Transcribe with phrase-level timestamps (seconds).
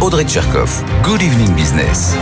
[0.00, 0.82] Audrey Tcherkov.
[1.04, 2.16] Good evening business.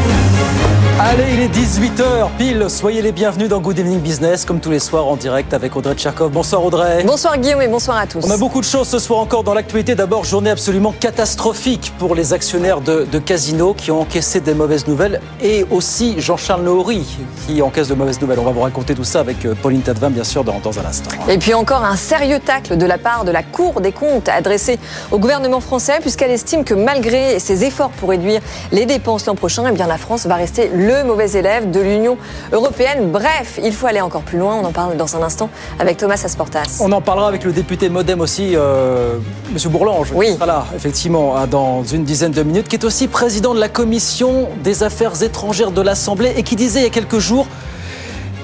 [0.99, 2.67] Allez, il est 18h pile.
[2.69, 5.95] Soyez les bienvenus dans Good Evening Business, comme tous les soirs en direct avec Audrey
[5.95, 6.31] Tcherkov.
[6.31, 7.05] Bonsoir Audrey.
[7.05, 8.23] Bonsoir Guillaume et bonsoir à tous.
[8.23, 9.95] On a beaucoup de choses ce soir encore dans l'actualité.
[9.95, 14.87] D'abord, journée absolument catastrophique pour les actionnaires de, de Casino qui ont encaissé des mauvaises
[14.87, 17.07] nouvelles et aussi Jean-Charles Nauri
[17.47, 18.41] qui encaisse de mauvaises nouvelles.
[18.41, 20.85] On va vous raconter tout ça avec euh, Pauline Tadevin, bien sûr, dans, dans un
[20.85, 21.11] instant.
[21.31, 24.79] Et puis encore un sérieux tacle de la part de la Cour des comptes adressé
[25.11, 28.41] au gouvernement français puisqu'elle estime que malgré ses efforts pour réduire
[28.73, 32.17] les dépenses l'an prochain, eh bien la France va rester le mauvais élève de l'Union
[32.53, 33.11] européenne.
[33.11, 34.57] Bref, il faut aller encore plus loin.
[34.63, 36.79] On en parle dans un instant avec Thomas Asportas.
[36.81, 39.17] On en parlera avec le député Modem aussi, euh,
[39.53, 40.27] Monsieur Bourlange, Oui.
[40.29, 43.61] qui sera là, effectivement, hein, dans une dizaine de minutes, qui est aussi président de
[43.61, 47.47] la commission des affaires étrangères de l'Assemblée et qui disait il y a quelques jours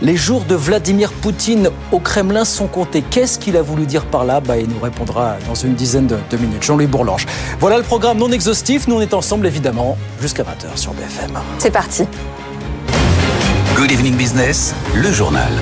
[0.02, 3.02] les jours de Vladimir Poutine au Kremlin sont comptés.
[3.02, 4.41] Qu'est-ce qu'il a voulu dire par là?
[4.41, 6.62] Bah, Il nous répondra dans une dizaine de, de minutes.
[6.62, 7.27] Jean-Louis Bourlange.
[7.61, 8.86] Voilà le programme non exhaustif.
[8.89, 11.39] Nous, on est ensemble, évidemment, jusqu'à 20h sur BFM.
[11.58, 12.05] C'est parti.
[13.77, 15.52] Good evening business, le journal.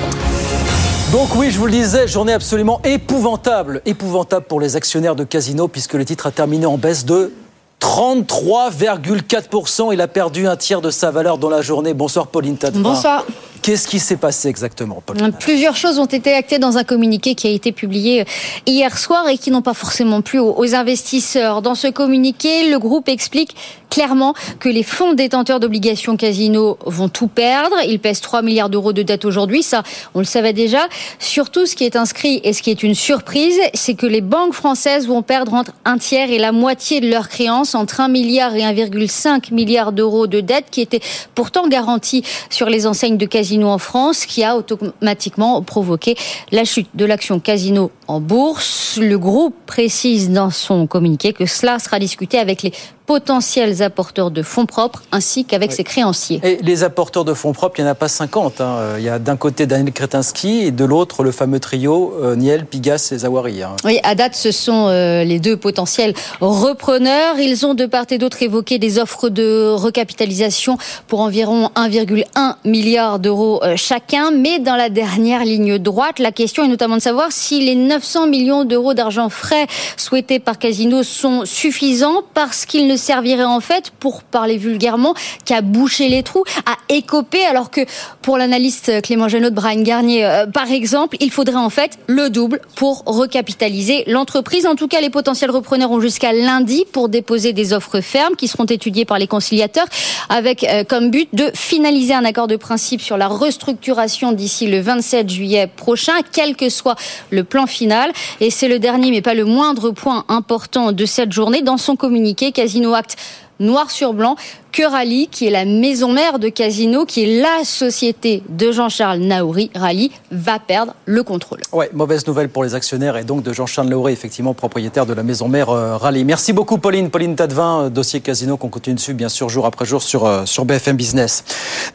[1.11, 5.67] Donc oui, je vous le disais, journée absolument épouvantable, épouvantable pour les actionnaires de Casino
[5.67, 7.31] puisque le titre a terminé en baisse de
[7.79, 9.93] 33,4%.
[9.93, 11.93] Il a perdu un tiers de sa valeur dans la journée.
[11.93, 12.81] Bonsoir Pauline Tadevin.
[12.81, 13.23] Bonsoir.
[13.65, 17.47] Qu'est-ce qui s'est passé exactement, Pauline Plusieurs choses ont été actées dans un communiqué qui
[17.47, 18.23] a été publié
[18.67, 21.63] hier soir et qui n'ont pas forcément plu aux aux investisseurs.
[21.63, 23.55] Dans ce communiqué, le groupe explique
[23.89, 27.75] clairement que les fonds détenteurs d'obligations casino vont tout perdre.
[27.87, 29.63] Ils pèsent 3 milliards d'euros de dette aujourd'hui.
[29.63, 30.81] Ça, on le savait déjà.
[31.17, 34.53] Surtout, ce qui est inscrit et ce qui est une surprise, c'est que les banques
[34.53, 38.53] françaises vont perdre entre un tiers et la moitié de leurs créances, entre 1 milliard
[38.55, 41.01] et 1,5 milliard d'euros de dette qui étaient
[41.33, 46.15] pourtant garanties sur les enseignes de casino en France, qui a automatiquement provoqué
[46.51, 48.97] la chute de l'action casino en bourse.
[49.01, 52.73] Le groupe précise dans son communiqué que cela sera discuté avec les
[53.05, 56.39] potentiels apporteurs de fonds propres ainsi qu'avec ses créanciers.
[56.43, 58.61] Et les apporteurs de fonds propres, il n'y en a pas 50.
[58.61, 58.95] hein.
[58.97, 62.65] Il y a d'un côté Daniel Kretinsky et de l'autre le fameux trio euh, Niel,
[62.65, 63.61] Pigas et Zawari.
[63.63, 63.75] hein.
[63.83, 67.39] Oui, à date, ce sont euh, les deux potentiels repreneurs.
[67.39, 70.77] Ils ont de part et d'autre évoqué des offres de recapitalisation
[71.07, 74.31] pour environ 1,1 milliard d'euros euh, chacun.
[74.31, 78.27] Mais dans la dernière ligne droite, la question est notamment de savoir si les 900
[78.27, 79.67] millions d'euros d'argent frais
[79.97, 85.13] souhaités par Casino sont suffisants parce qu'ils ne serviraient en fait, pour parler vulgairement,
[85.45, 87.81] qu'à boucher les trous, à écoper, alors que
[88.21, 92.29] pour l'analyste Clément Genot de Brian Garnier, euh, par exemple, il faudrait en fait le
[92.29, 94.65] double pour recapitaliser l'entreprise.
[94.65, 98.47] En tout cas, les potentiels repreneurs ont jusqu'à lundi pour déposer des offres fermes qui
[98.47, 99.87] seront étudiées par les conciliateurs
[100.29, 104.79] avec euh, comme but de finaliser un accord de principe sur la restructuration d'ici le
[104.79, 106.95] 27 juillet prochain, quel que soit
[107.29, 108.11] le plan final.
[108.41, 111.61] Et c'est le dernier, mais pas le moindre point important de cette journée.
[111.61, 113.17] Dans son communiqué, Casino Act
[113.59, 114.35] noir sur blanc,
[114.71, 119.19] que Rally, qui est la maison mère de Casino, qui est la société de Jean-Charles
[119.19, 121.59] Naouri, Rally, va perdre le contrôle.
[121.71, 125.23] Ouais, mauvaise nouvelle pour les actionnaires et donc de Jean-Charles Lauré, effectivement propriétaire de la
[125.23, 126.25] maison mère euh, Rallye.
[126.25, 129.85] Merci beaucoup Pauline, Pauline Tadevin, euh, dossier casino qu'on continue dessus bien sûr jour après
[129.85, 131.45] jour sur, euh, sur BFM Business.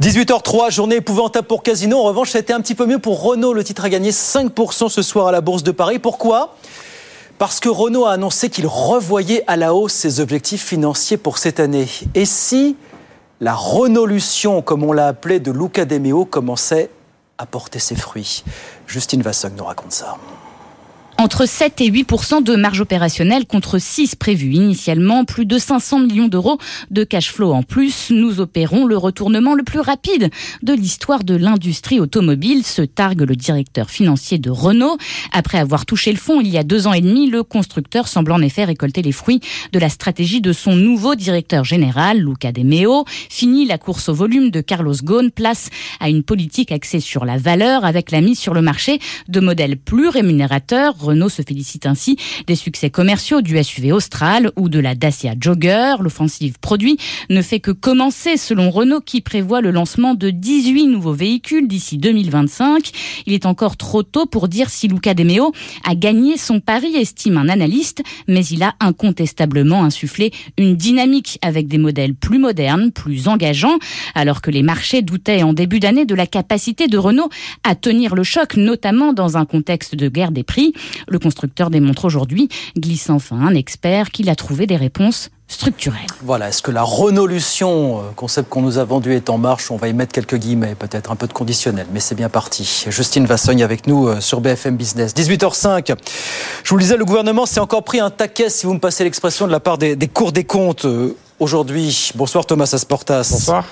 [0.00, 1.98] 18h03, journée épouvantable pour Casino.
[1.98, 3.52] En revanche, ça a été un petit peu mieux pour Renault.
[3.52, 5.98] Le titre a gagné 5% ce soir à la Bourse de Paris.
[5.98, 6.56] Pourquoi?
[7.40, 11.58] Parce que Renault a annoncé qu'il revoyait à la hausse ses objectifs financiers pour cette
[11.58, 11.88] année.
[12.14, 12.76] Et si
[13.40, 16.90] la Renaulution, comme on l'a appelé, de Luca De Meo commençait
[17.38, 18.44] à porter ses fruits?
[18.86, 20.18] Justine Vassogne nous raconte ça.
[21.20, 26.28] Entre 7 et 8% de marge opérationnelle contre 6 prévus initialement, plus de 500 millions
[26.28, 26.56] d'euros
[26.90, 28.08] de cash flow en plus.
[28.08, 30.30] Nous opérons le retournement le plus rapide
[30.62, 34.96] de l'histoire de l'industrie automobile, se targue le directeur financier de Renault.
[35.30, 38.32] Après avoir touché le fond il y a deux ans et demi, le constructeur semble
[38.32, 39.40] en effet récolter les fruits
[39.72, 43.04] de la stratégie de son nouveau directeur général, Luca De Meo.
[43.28, 45.68] Fini la course au volume de Carlos Ghosn, place
[46.00, 49.76] à une politique axée sur la valeur avec la mise sur le marché de modèles
[49.76, 50.94] plus rémunérateurs.
[51.10, 52.16] Renault se félicite ainsi
[52.46, 55.96] des succès commerciaux du SUV Austral ou de la Dacia Jogger.
[55.98, 56.98] L'offensive produit
[57.30, 61.98] ne fait que commencer selon Renault qui prévoit le lancement de 18 nouveaux véhicules d'ici
[61.98, 62.90] 2025.
[63.26, 65.52] Il est encore trop tôt pour dire si Luca De Meo
[65.84, 71.66] a gagné son pari, estime un analyste, mais il a incontestablement insufflé une dynamique avec
[71.66, 73.78] des modèles plus modernes, plus engageants,
[74.14, 77.30] alors que les marchés doutaient en début d'année de la capacité de Renault
[77.64, 80.72] à tenir le choc, notamment dans un contexte de guerre des prix.
[81.08, 86.06] Le constructeur démontre aujourd'hui, glissant enfin un expert, qu'il a trouvé des réponses structurelles.
[86.22, 89.70] Voilà, est-ce que la renolution, euh, concept qu'on nous a vendu, est en marche?
[89.70, 92.86] On va y mettre quelques guillemets, peut-être un peu de conditionnel, mais c'est bien parti.
[92.88, 95.12] Justine Vassogne avec nous euh, sur BFM Business.
[95.14, 95.96] 18h05.
[96.62, 99.02] Je vous le disais, le gouvernement s'est encore pris un taquet, si vous me passez
[99.02, 102.12] l'expression, de la part des, des cours des comptes euh, aujourd'hui.
[102.14, 103.28] Bonsoir Thomas Asportas.
[103.30, 103.64] Bonsoir.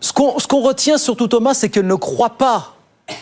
[0.00, 2.74] Ce qu'on ce qu'on retient surtout Thomas, c'est qu'elle ne croit pas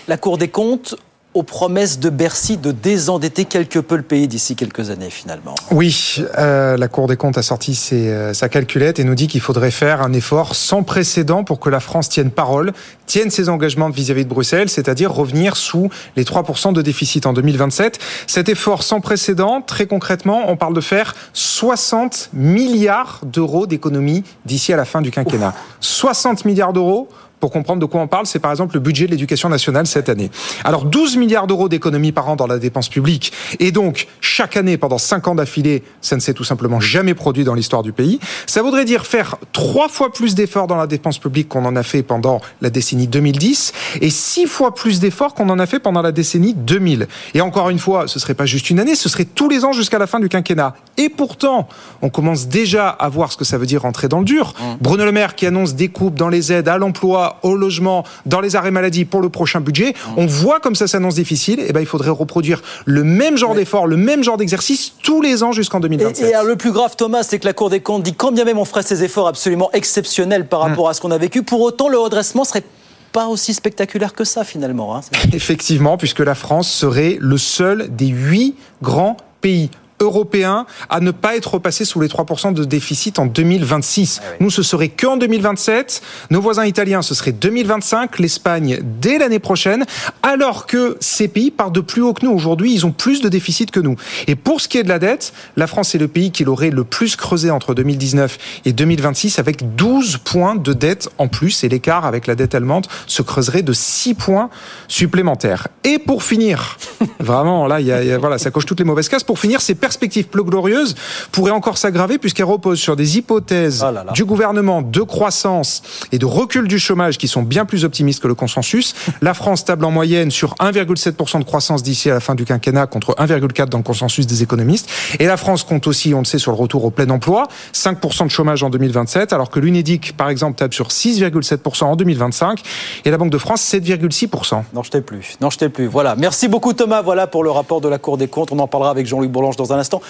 [0.09, 0.97] la Cour des comptes
[1.33, 5.55] aux promesses de Bercy de désendetter quelque peu le pays d'ici quelques années finalement.
[5.71, 9.29] Oui, euh, la Cour des comptes a sorti ses, euh, sa calculette et nous dit
[9.29, 12.73] qu'il faudrait faire un effort sans précédent pour que la France tienne parole,
[13.07, 18.01] tienne ses engagements vis-à-vis de Bruxelles, c'est-à-dire revenir sous les 3% de déficit en 2027.
[18.27, 24.73] Cet effort sans précédent, très concrètement, on parle de faire 60 milliards d'euros d'économies d'ici
[24.73, 25.55] à la fin du quinquennat.
[25.79, 27.09] 60 milliards d'euros
[27.41, 30.09] pour comprendre de quoi on parle, c'est par exemple le budget de l'éducation nationale cette
[30.09, 30.31] année.
[30.63, 34.77] Alors 12 milliards d'euros d'économies par an dans la dépense publique, et donc chaque année
[34.77, 38.21] pendant 5 ans d'affilée, ça ne s'est tout simplement jamais produit dans l'histoire du pays.
[38.47, 41.83] Ça voudrait dire faire trois fois plus d'efforts dans la dépense publique qu'on en a
[41.83, 46.03] fait pendant la décennie 2010, et six fois plus d'efforts qu'on en a fait pendant
[46.03, 47.09] la décennie 2000.
[47.35, 49.73] Et encore une fois, ce serait pas juste une année, ce serait tous les ans
[49.73, 50.75] jusqu'à la fin du quinquennat.
[50.97, 51.69] Et pourtant,
[52.03, 54.55] on commence déjà à voir ce que ça veut dire rentrer dans le dur.
[54.81, 58.41] Bruno Le Maire qui annonce des coupes dans les aides à l'emploi, au logement, dans
[58.41, 59.95] les arrêts maladie pour le prochain budget.
[60.17, 61.61] On voit comme ça s'annonce difficile.
[61.61, 65.43] Et ben, il faudrait reproduire le même genre d'effort, le même genre d'exercice tous les
[65.43, 66.29] ans jusqu'en Et, 2027.
[66.29, 68.45] et alors, le plus grave, Thomas, c'est que la Cour des comptes dit quand bien
[68.45, 71.61] même on ferait ces efforts absolument exceptionnels par rapport à ce qu'on a vécu, pour
[71.61, 72.65] autant le redressement serait
[73.13, 74.97] pas aussi spectaculaire que ça finalement.
[74.97, 75.01] hein.
[75.33, 81.37] Effectivement, puisque la France serait le seul des huit grands pays européens à ne pas
[81.37, 84.21] être repassé sous les 3% de déficit en 2026.
[84.41, 86.03] Nous, ce serait que en 2027.
[86.31, 88.19] Nos voisins italiens, ce serait 2025.
[88.19, 89.85] L'Espagne, dès l'année prochaine.
[90.23, 92.33] Alors que ces pays partent de plus haut que nous.
[92.33, 93.97] Aujourd'hui, ils ont plus de déficit que nous.
[94.27, 96.71] Et pour ce qui est de la dette, la France est le pays qui l'aurait
[96.71, 101.65] le plus creusé entre 2019 et 2026 avec 12 points de dette en plus.
[101.65, 104.51] Et l'écart avec la dette allemande se creuserait de 6 points
[104.89, 105.69] supplémentaires.
[105.85, 106.79] Et pour finir,
[107.21, 109.25] vraiment, là, y a, y a- voilà, ça coche toutes les mauvaises cases.
[109.25, 110.95] Pour finir, ces perspectives peu glorieuses
[111.33, 114.13] pourraient encore s'aggraver puisqu'elles reposent sur des hypothèses Ah là là.
[114.13, 115.83] du gouvernement de croissance
[116.13, 118.95] et de recul du chômage qui sont bien plus optimistes que le consensus.
[119.21, 122.87] La France table en moyenne sur 1,7% de croissance d'ici à la fin du quinquennat
[122.87, 124.89] contre 1,4% dans le consensus des économistes.
[125.19, 128.25] Et la France compte aussi, on le sait, sur le retour au plein emploi, 5%
[128.25, 132.63] de chômage en 2027, alors que l'UNEDIC, par exemple, table sur 6,7% en 2025
[133.05, 134.63] et la Banque de France 7,6%.
[134.73, 135.87] N'en jetez plus, n'en jetez plus.
[135.87, 136.15] Voilà.
[136.17, 137.03] Merci beaucoup Thomas.
[137.03, 138.53] Voilà pour le rapport de la Cour des comptes.
[138.53, 140.01] On en parlera avec Jean-Luc Bourlange dans un instant.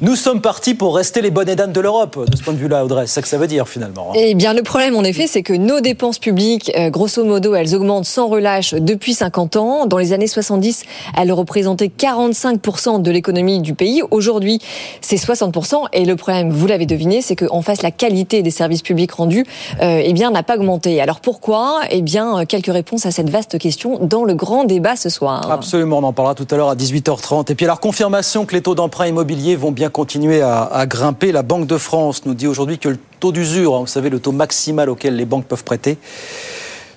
[0.00, 2.84] Nous sommes partis pour rester les bonnes dames de l'Europe, de ce point de vue-là,
[2.84, 3.06] Audrey.
[3.06, 4.10] C'est ça que ça veut dire finalement.
[4.10, 4.16] hein.
[4.16, 7.74] Eh bien, le problème, en effet, c'est que nos dépenses publiques, euh, grosso modo, elles
[7.74, 9.86] augmentent sans relâche depuis 50 ans.
[9.86, 10.84] Dans les années 70,
[11.16, 14.02] elles représentaient 45% de l'économie du pays.
[14.10, 14.60] Aujourd'hui,
[15.00, 15.84] c'est 60%.
[15.92, 19.44] Et le problème, vous l'avez deviné, c'est qu'en face, la qualité des services publics rendus,
[19.80, 21.00] euh, eh bien, n'a pas augmenté.
[21.00, 21.80] Alors pourquoi?
[21.90, 25.50] Eh bien, euh, quelques réponses à cette vaste question dans le grand débat ce soir.
[25.50, 27.50] Absolument, on en parlera tout à l'heure à 18h30.
[27.50, 31.30] Et puis alors, confirmation que les taux d'emprunt immobilier vont bien continuer à, grimper.
[31.30, 34.18] La Banque de France nous dit aujourd'hui que le taux d'usure, hein, vous savez, le
[34.18, 35.98] taux maximal auquel les banques peuvent prêter,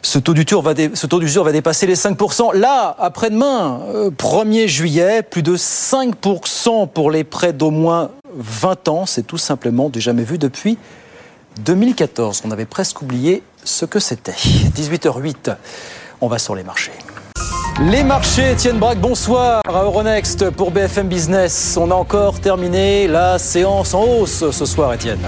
[0.01, 2.57] ce taux d'usure va, va dépasser les 5%.
[2.57, 9.05] Là, après-demain, euh, 1er juillet, plus de 5% pour les prêts d'au moins 20 ans.
[9.05, 10.77] C'est tout simplement du jamais vu depuis
[11.59, 12.41] 2014.
[12.45, 14.35] On avait presque oublié ce que c'était.
[14.75, 15.55] 18h08,
[16.21, 16.93] on va sur les marchés.
[17.79, 21.77] Les marchés, Étienne Braque, bonsoir à Euronext pour BFM Business.
[21.79, 25.19] On a encore terminé la séance en hausse ce soir, Étienne.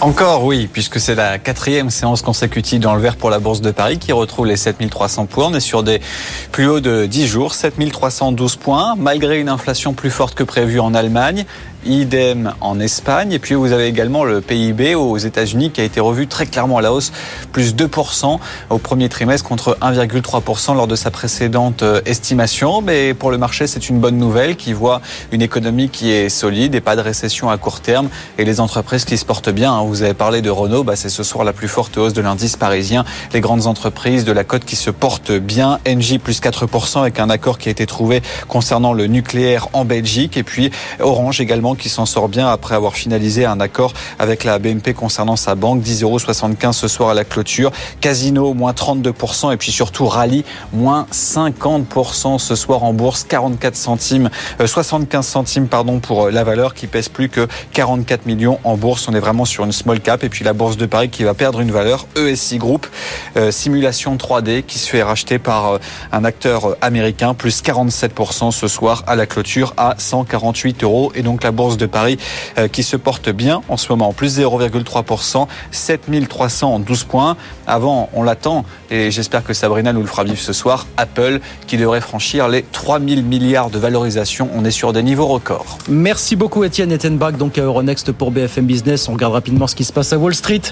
[0.00, 3.70] Encore oui, puisque c'est la quatrième séance consécutive dans le vert pour la Bourse de
[3.70, 5.46] Paris qui retrouve les 7300 points.
[5.46, 6.00] On est sur des
[6.50, 10.92] plus hauts de 10 jours, 7312 points, malgré une inflation plus forte que prévue en
[10.92, 11.46] Allemagne.
[11.86, 13.32] Idem en Espagne.
[13.32, 16.78] Et puis vous avez également le PIB aux États-Unis qui a été revu très clairement
[16.78, 17.12] à la hausse,
[17.52, 18.38] plus 2%
[18.70, 22.82] au premier trimestre contre 1,3% lors de sa précédente euh, estimation.
[22.82, 25.00] Mais pour le marché, c'est une bonne nouvelle qui voit
[25.32, 29.04] une économie qui est solide et pas de récession à court terme et les entreprises
[29.04, 29.72] qui se portent bien.
[29.72, 29.84] hein.
[29.84, 32.56] Vous avez parlé de Renault, bah, c'est ce soir la plus forte hausse de l'indice
[32.56, 33.04] parisien.
[33.32, 35.78] Les grandes entreprises de la cote qui se portent bien.
[35.88, 40.36] Engie plus 4% avec un accord qui a été trouvé concernant le nucléaire en Belgique.
[40.36, 44.44] Et puis Orange également banque qui s'en sort bien après avoir finalisé un accord avec
[44.44, 45.82] la BNP concernant sa banque.
[45.82, 47.72] 10,75 euros ce soir à la clôture.
[48.00, 49.52] Casino, moins 32%.
[49.52, 53.24] Et puis surtout, Rallye, moins 50% ce soir en bourse.
[53.24, 54.30] 44 centimes,
[54.64, 58.76] 75 euh, centimes pardon, pour euh, la valeur qui pèse plus que 44 millions en
[58.76, 59.08] bourse.
[59.08, 60.22] On est vraiment sur une small cap.
[60.22, 62.06] Et puis la bourse de Paris qui va perdre une valeur.
[62.16, 62.86] ESI Group,
[63.36, 65.78] euh, simulation 3D qui se fait racheter par
[66.12, 67.34] un acteur américain.
[67.34, 71.10] Plus 47% ce soir à la clôture à 148 euros.
[71.14, 72.18] Et donc la bourse de Paris
[72.72, 74.12] qui se porte bien en ce moment.
[74.12, 77.36] Plus 0,3%, 7312 points.
[77.66, 80.86] Avant, on l'attend et j'espère que Sabrina nous le fera vivre ce soir.
[80.96, 84.48] Apple qui devrait franchir les 3000 milliards de valorisation.
[84.54, 85.78] On est sur des niveaux records.
[85.88, 89.08] Merci beaucoup Étienne Ettenbach, donc à Euronext pour BFM Business.
[89.08, 90.62] On regarde rapidement ce qui se passe à Wall Street.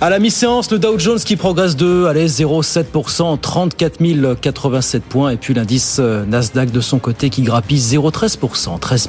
[0.00, 5.30] À la mi-séance, le Dow Jones qui progresse de allez, 0,7%, 34 087 points.
[5.30, 9.08] Et puis l'indice euh, Nasdaq de son côté qui grappille 0,13%, 13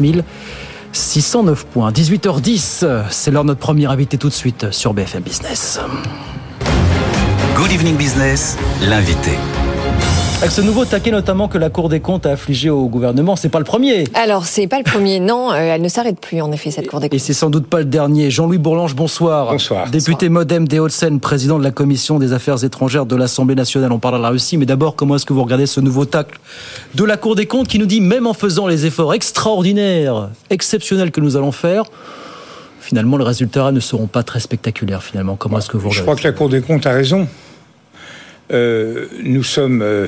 [0.93, 1.91] 609 points.
[1.91, 5.79] 18h10, c'est l'heure de notre premier invité tout de suite sur BFM Business.
[7.55, 9.37] Good Evening Business, l'invité.
[10.43, 13.47] Avec ce nouveau taquet notamment que la Cour des comptes a affligé au gouvernement, c'est
[13.47, 14.03] pas le premier.
[14.13, 16.99] Alors c'est pas le premier, non, euh, elle ne s'arrête plus en effet cette Cour
[16.99, 17.15] des comptes.
[17.15, 18.29] Et c'est sans doute pas le dernier.
[18.29, 19.53] Jean-Louis Bourlange, bonsoir.
[19.53, 19.89] Bonsoir.
[19.89, 23.93] Député Modem des Hauts-de-Seine, président de la Commission des Affaires étrangères de l'Assemblée nationale.
[23.93, 26.37] On parle de la Russie, mais d'abord comment est-ce que vous regardez ce nouveau tacle
[26.93, 31.11] de la Cour des comptes qui nous dit même en faisant les efforts extraordinaires, exceptionnels
[31.11, 31.85] que nous allons faire,
[32.81, 35.37] finalement les résultats ne seront pas très spectaculaires finalement.
[35.37, 37.29] Comment est-ce que vous regardez Je crois que la Cour des comptes a raison.
[38.53, 40.07] Euh, nous sommes euh,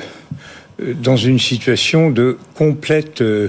[0.78, 3.48] dans une situation de complète, euh,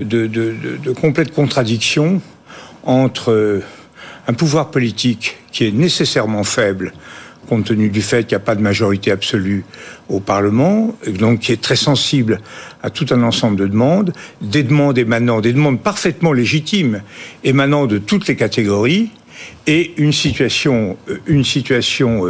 [0.00, 2.20] de, complète contradiction
[2.84, 3.62] entre
[4.28, 6.92] un pouvoir politique qui est nécessairement faible
[7.48, 9.64] compte tenu du fait qu'il n'y a pas de majorité absolue
[10.08, 12.40] au Parlement, et donc qui est très sensible
[12.82, 17.02] à tout un ensemble de demandes, des demandes émanant, des demandes parfaitement légitimes,
[17.44, 19.10] émanant de toutes les catégories,
[19.68, 20.96] et une situation,
[21.28, 22.24] une situation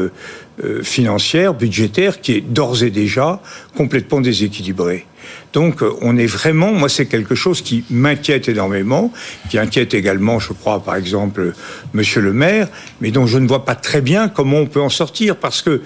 [0.65, 3.41] euh, financière, budgétaire, qui est d'ores et déjà
[3.77, 5.07] complètement déséquilibrée.
[5.53, 9.13] Donc euh, on est vraiment, moi c'est quelque chose qui m'inquiète énormément,
[9.51, 11.53] qui inquiète également, je crois, par exemple,
[11.93, 12.69] Monsieur le maire,
[13.01, 15.83] mais dont je ne vois pas très bien comment on peut en sortir, parce que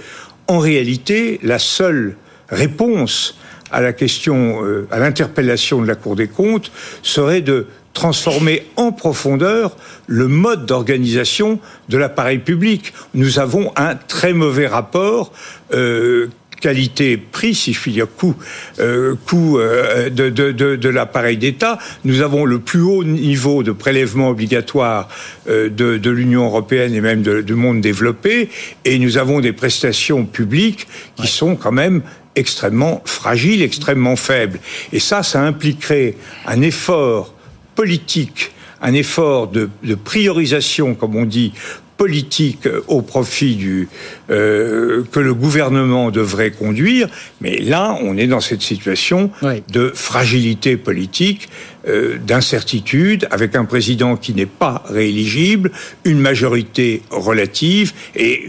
[0.46, 2.16] en réalité, la seule
[2.48, 3.36] réponse
[3.70, 6.72] à la question, euh, à l'interpellation de la Cour des comptes,
[7.02, 7.66] serait de
[8.00, 9.76] transformer en profondeur
[10.06, 11.58] le mode d'organisation
[11.90, 12.94] de l'appareil public.
[13.12, 15.34] Nous avons un très mauvais rapport
[15.74, 16.28] euh,
[16.62, 18.34] qualité-prix, si je puis dire, coût,
[18.78, 21.78] euh, coût euh, de, de, de, de l'appareil d'État.
[22.04, 25.10] Nous avons le plus haut niveau de prélèvement obligatoire
[25.50, 28.48] euh, de, de l'Union européenne et même du monde développé,
[28.86, 32.00] et nous avons des prestations publiques qui sont quand même
[32.34, 34.58] extrêmement fragiles, extrêmement faibles.
[34.94, 36.14] Et ça, ça impliquerait
[36.46, 37.34] un effort
[37.80, 39.70] politique, un effort de,
[40.04, 41.54] priorisation, comme on dit,
[41.96, 43.88] politique au profit du
[44.28, 47.08] euh, que le gouvernement devrait conduire,
[47.40, 49.30] mais là on est dans cette situation
[49.72, 51.48] de fragilité politique,
[51.88, 55.72] euh, d'incertitude, avec un président qui n'est pas rééligible,
[56.04, 58.46] une majorité relative et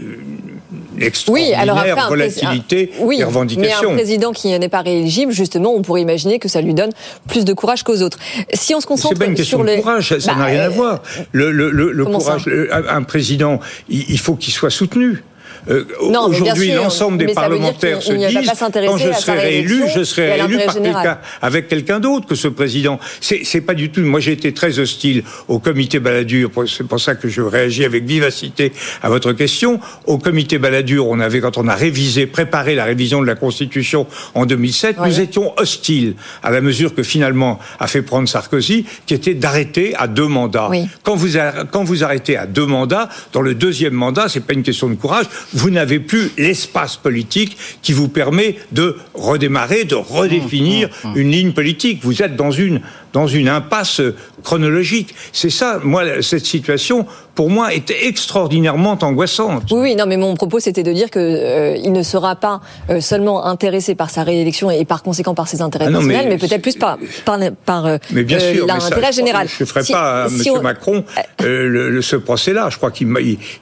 [1.06, 3.88] extraordinaire oui, alors après, volatilité oui, des revendications.
[3.88, 6.90] Mais un président qui n'est pas rééligible, justement, on pourrait imaginer que ça lui donne
[7.28, 8.18] plus de courage qu'aux autres.
[8.52, 10.66] Si on se concentre pas une question sur de courage, ça n'a bah, rien à
[10.66, 11.02] euh, voir.
[11.32, 12.48] Le, le, le, courage,
[12.88, 15.22] un président, il faut qu'il soit soutenu.
[15.68, 18.50] Euh, aujourd'hui, l'ensemble des parlementaires se disent
[18.86, 22.98] quand je serai réélu, je serai réélu par avec quelqu'un d'autre que ce président.
[23.20, 24.00] C'est pas du tout.
[24.00, 26.50] Moi, j'ai été très hostile au comité Balladur.
[26.66, 29.80] C'est pour ça que je réagis avec vivacité à votre question.
[30.06, 34.06] Au comité Balladur, on avait quand on a révisé, préparé la révision de la Constitution
[34.34, 39.14] en 2007, nous étions hostiles à la mesure que finalement a fait prendre Sarkozy, qui
[39.14, 40.70] était d'arrêter à deux mandats.
[41.02, 41.38] Quand vous
[41.70, 44.94] quand vous arrêtez à deux mandats, dans le deuxième mandat, c'est pas une question de
[44.94, 51.12] courage vous n'avez plus l'espace politique qui vous permet de redémarrer, de redéfinir mmh, mmh,
[51.12, 51.18] mmh.
[51.18, 52.00] une ligne politique.
[52.02, 52.80] Vous êtes dans une
[53.12, 54.00] dans une impasse
[54.42, 55.14] chronologique.
[55.32, 59.64] C'est ça, moi, cette situation, pour moi, est extraordinairement angoissante.
[59.70, 62.60] Oui, oui, non, mais mon propos, c'était de dire que euh, il ne sera pas
[62.90, 66.38] euh, seulement intéressé par sa réélection et par conséquent par ses intérêts ah personnels, mais,
[66.38, 69.48] peut-être plus par, par, par euh, l'intérêt général.
[69.48, 70.62] Je ne ferai pas à M.
[70.62, 71.04] Macron
[71.40, 72.68] le, ce procès-là.
[72.70, 73.08] Je crois qu'il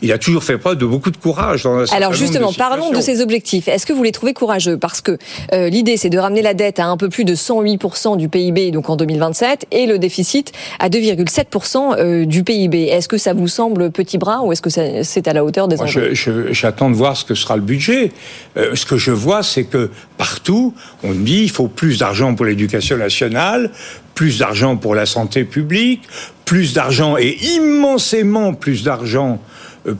[0.02, 3.00] il, a toujours fait preuve de beaucoup de courage dans la Alors justement, parlons de
[3.00, 3.68] ses objectifs.
[3.68, 4.78] Est-ce que vous les trouvez courageux?
[4.78, 5.18] Parce que
[5.52, 8.90] l'idée, c'est de ramener la dette à un peu plus de 108% du PIB, donc
[8.90, 9.39] en 2025
[9.70, 12.88] et le déficit à 2,7% euh, du PIB.
[12.88, 15.80] Est-ce que ça vous semble petit bras ou est-ce que c'est à la hauteur des
[15.80, 16.12] enjeux?
[16.50, 18.12] J'attends de voir ce que sera le budget.
[18.56, 22.46] Euh, ce que je vois, c'est que partout, on dit il faut plus d'argent pour
[22.46, 23.70] l'éducation nationale,
[24.14, 26.02] plus d'argent pour la santé publique,
[26.44, 29.40] plus d'argent et immensément plus d'argent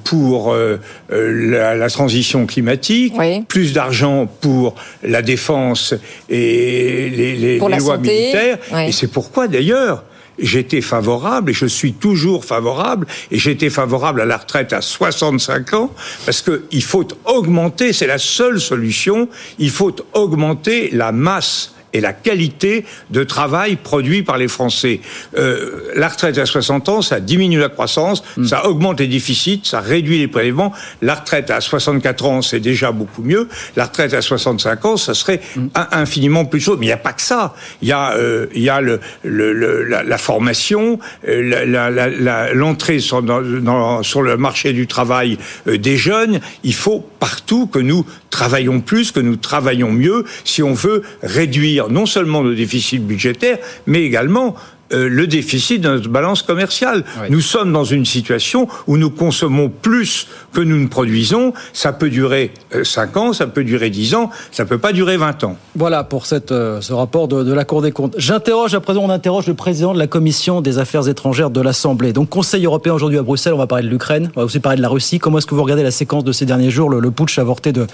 [0.04, 0.78] pour euh,
[1.10, 3.42] la, la, transition climatique, oui.
[3.42, 5.94] plus d'argent pour la défense
[6.28, 8.58] et les, lois santé, militaires.
[8.72, 8.88] oui.
[8.88, 10.04] Et c'est pourquoi d'ailleurs
[10.38, 15.75] j'étais favorable et je suis toujours favorable et j'étais favorable à la retraite à 65
[15.75, 15.90] ans
[16.25, 22.00] parce que il faut augmenter, c'est la seule solution, il faut augmenter la masse et
[22.00, 25.00] la qualité de travail produit par les Français.
[25.37, 28.44] Euh, la retraite à 60 ans, ça diminue la croissance, Mm.
[28.47, 30.73] ça augmente les déficits, ça réduit les prélèvements.
[31.02, 33.49] La retraite à 64 ans, c'est déjà beaucoup mieux.
[33.76, 35.66] La retraite à 65 ans, ça serait Mm.
[35.75, 36.76] in- infiniment plus chaud.
[36.78, 37.54] Mais il n'y a pas que ça.
[37.82, 42.99] Il y a, euh, il y a le, le- le- la, la formation, euh, l'entrée
[43.00, 46.40] sur, dans- dans- sur le marché du travail des jeunes.
[46.64, 51.79] Il faut partout que nous travaillons plus, que nous travaillons mieux, si on veut réduire
[51.88, 54.56] non seulement nos déficits budgétaires, mais également
[54.92, 57.04] euh, le déficit de notre balance commerciale.
[57.23, 57.28] Oui.
[57.30, 61.52] Nous sommes dans une situation où nous consommons plus que nous ne produisons.
[61.73, 65.44] Ça peut durer 5 ans, ça peut durer 10 ans, ça peut pas durer 20
[65.44, 65.56] ans.
[65.76, 68.14] Voilà pour cette, euh, ce rapport de, de la Cour des comptes.
[68.18, 72.12] J'interroge, à présent, on interroge le président de la Commission des Affaires étrangères de l'Assemblée.
[72.12, 74.76] Donc, Conseil européen aujourd'hui à Bruxelles, on va parler de l'Ukraine, on va aussi parler
[74.76, 75.18] de la Russie.
[75.18, 77.73] Comment est-ce que vous regardez la séquence de ces derniers jours, le, le putsch avorté
[77.73, 77.87] de,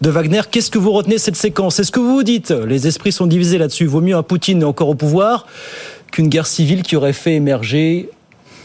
[0.00, 0.42] de Wagner?
[0.50, 1.78] Qu'est-ce que vous retenez de cette séquence?
[1.80, 4.88] Est-ce que vous vous dites, les esprits sont divisés là-dessus, vaut mieux un Poutine encore
[4.88, 5.46] au pouvoir?
[6.14, 8.08] Qu'une guerre civile qui aurait fait émerger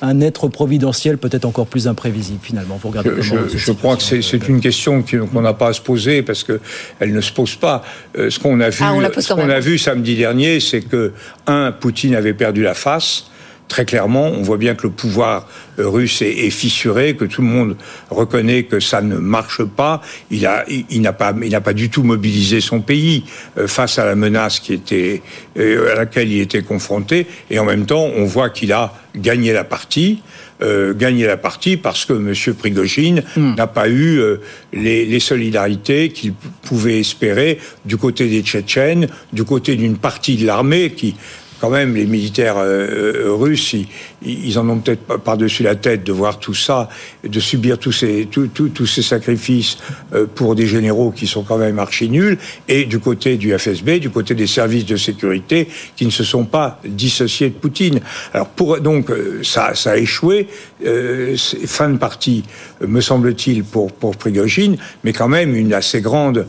[0.03, 4.61] un être providentiel peut-être encore plus imprévisible finalement Vous regardez Je, crois que c'est une
[4.61, 6.59] question qu'on n'a pas à se poser parce que
[6.99, 7.83] elle ne se pose pas.
[8.17, 11.11] Euh, ce qu'on a vu, Ah, on ce qu'on a vu samedi dernier, c'est que
[11.47, 13.28] un, Poutine avait perdu la face.
[13.69, 15.47] Très clairement, on voit bien que le pouvoir
[15.77, 17.77] euh, russe est, est fissuré, que tout le monde
[18.09, 20.01] reconnaît que ça ne marche pas.
[20.31, 23.23] Il a, il, il n'a pas, il n'a pas du tout mobilisé son pays
[23.57, 25.21] euh, face à la menace qui était
[25.57, 27.27] euh, à laquelle il était confronté.
[27.51, 30.21] Et en même temps, on voit qu'il a gagné la partie.
[30.61, 32.33] Euh, gagné la partie parce que M.
[32.55, 34.41] Prigogine n'a pas eu euh,
[34.73, 40.45] les, les solidarités qu'il pouvait espérer du côté des Tchétchènes, du côté d'une partie de
[40.45, 41.15] l'armée qui,
[41.59, 43.87] quand même, les militaires euh, euh, russes, ils,
[44.21, 46.89] ils en ont peut-être par-dessus la tête de voir tout ça,
[47.23, 49.77] de subir tous ces, tous sacrifices
[50.13, 52.37] euh, pour des généraux qui sont quand même archi nuls,
[52.67, 56.45] et du côté du FSB, du côté des services de sécurité, qui ne se sont
[56.45, 57.99] pas dissociés de Poutine.
[58.33, 59.11] Alors pour donc
[59.43, 60.47] ça, ça a échoué,
[60.85, 61.35] euh,
[61.65, 62.43] fin de partie,
[62.85, 66.45] me semble-t-il, pour pour Prigogine, mais quand même une assez grande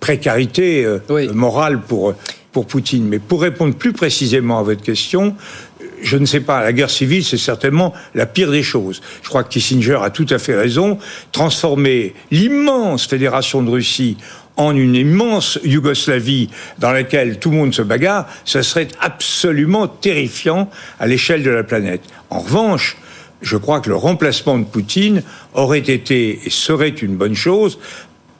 [0.00, 1.28] précarité Oui.
[1.32, 2.14] morale pour
[2.66, 3.06] Poutine.
[3.06, 5.34] Mais pour répondre plus précisément à votre question,
[6.02, 9.00] je ne sais pas, la guerre civile, c'est certainement la pire des choses.
[9.22, 10.98] Je crois que Kissinger a tout à fait raison.
[11.32, 14.16] Transformer l'immense fédération de Russie
[14.56, 20.68] en une immense Yougoslavie dans laquelle tout le monde se bagarre, ce serait absolument terrifiant
[20.98, 22.02] à l'échelle de la planète.
[22.28, 22.96] En revanche,
[23.40, 25.22] je crois que le remplacement de Poutine
[25.54, 27.78] aurait été et serait une bonne chose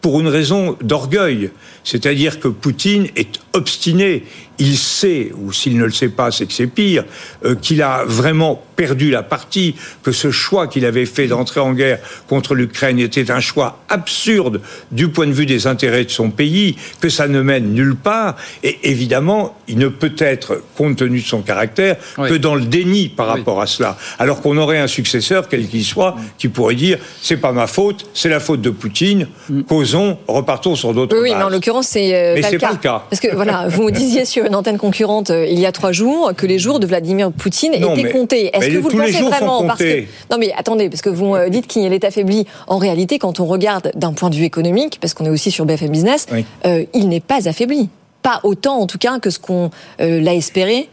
[0.00, 1.50] pour une raison d'orgueil.
[1.84, 4.24] C'est-à-dire que Poutine est obstiné.
[4.60, 7.04] Il sait, ou s'il ne le sait pas, c'est que c'est pire,
[7.44, 11.72] euh, qu'il a vraiment perdu la partie, que ce choix qu'il avait fait d'entrer en
[11.74, 16.30] guerre contre l'Ukraine était un choix absurde du point de vue des intérêts de son
[16.30, 18.34] pays, que ça ne mène nulle part.
[18.64, 22.28] Et évidemment, il ne peut être, compte tenu de son caractère, Oui.
[22.28, 23.38] que dans le déni par Oui.
[23.38, 23.96] rapport à cela.
[24.18, 28.06] Alors qu'on aurait un successeur, quel qu'il soit, qui pourrait dire c'est pas ma faute,
[28.12, 29.28] c'est la faute de Poutine.
[29.68, 31.38] Causons, repartons sur d'autres Oui, oui, bases.
[31.38, 32.58] mais en l'occurrence, c'est euh, Mais pas, cas.
[32.58, 33.02] pas le cas.
[33.08, 35.92] Parce que voilà, vous me disiez sur une antenne concurrente euh, il y a trois
[35.92, 38.50] jours que les jours de Vladimir Poutine Non, étaient mais- comptés.
[38.56, 40.08] Est-ce que vous le pensez vraiment parce que comptés.
[40.30, 42.46] non, mais attendez, parce que vous euh, dites qu'il est affaibli.
[42.66, 45.64] En réalité, quand on regarde d'un point de vue économique, parce qu'on est aussi sur
[45.66, 46.44] BFM Business, Oui.
[46.66, 47.88] euh, il n'est pas affaibli.
[48.22, 50.88] Pas autant, en tout cas, que ce qu'on euh, l'a espéré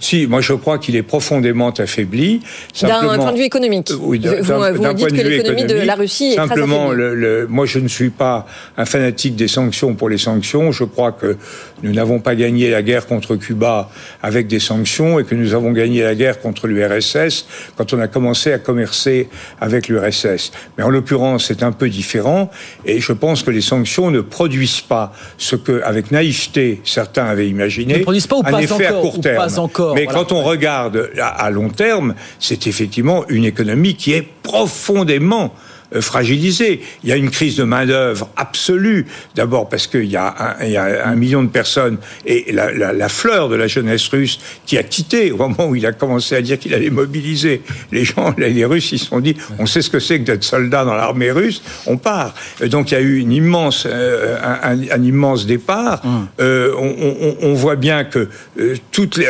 [0.00, 2.40] Si, moi je crois qu'il est profondément affaibli.
[2.82, 3.90] d'un point de vue économique.
[3.90, 6.46] Euh, Oui, vous d'un- point que de vue l'économie de économique, la Russie est très
[6.48, 6.96] Simplement, affaiblie.
[7.02, 10.72] le, le- moi je ne suis pas un fanatique des sanctions pour les sanctions.
[10.72, 11.36] Je crois que
[11.82, 13.90] nous n'avons pas gagné la guerre contre Cuba
[14.22, 18.08] avec des sanctions et que nous avons gagné la guerre contre l'URSS quand on a
[18.08, 19.28] commencé à commercer
[19.60, 20.52] avec l'URSS.
[20.76, 22.50] Mais en l'occurrence, c'est un peu différent
[22.84, 27.48] et je pense que les sanctions ne produisent pas ce que, avec naïveté, certains avaient
[27.48, 29.36] imaginé, Ne produisent pas ou pas effet à encore, court ou terme.
[29.36, 30.18] pas encore, Mais voilà.
[30.18, 35.54] quand on regarde à long terme, c'est effectivement une économie qui est profondément
[35.94, 36.80] euh, fragilisé.
[37.02, 39.06] Il y a une crise de main d'œuvre absolue.
[39.34, 42.72] D'abord parce qu'il y, a un, il y a un million de personnes et la,
[42.72, 45.92] la, la, fleur de la jeunesse russe qui a quitté au moment où il a
[45.92, 48.34] commencé à dire qu'il allait mobiliser les gens.
[48.38, 50.94] Les Russes, ils se sont dit, on sait ce que c'est que d'être soldat dans
[50.94, 52.34] l'armée russe, on part.
[52.66, 56.00] Donc il y a eu une immense, euh, un, un, immense départ.
[56.04, 56.28] Hum.
[56.40, 58.28] Euh, on, on, on, voit bien que
[58.58, 59.26] euh, toutes les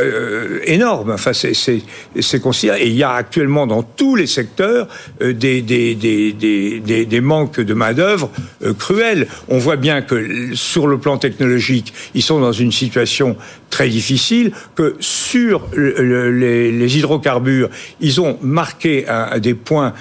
[0.67, 1.11] énormes.
[1.13, 2.83] Enfin, c'est considéré.
[2.83, 4.89] Et il y a actuellement dans tous les secteurs
[5.21, 6.33] des, des, des,
[6.81, 8.31] des, des manques de main d'œuvre
[8.79, 9.27] cruels.
[9.49, 13.37] On voit bien que sur le plan technologique, ils sont dans une situation
[13.71, 14.53] très difficile.
[14.75, 19.95] Que sur le, les, les, hydrocarbures, ils ont marqué un, des points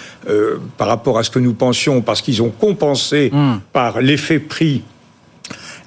[0.77, 3.53] par rapport à ce que nous pensions, parce qu'ils ont compensé mmh.
[3.71, 4.83] par l'effet prix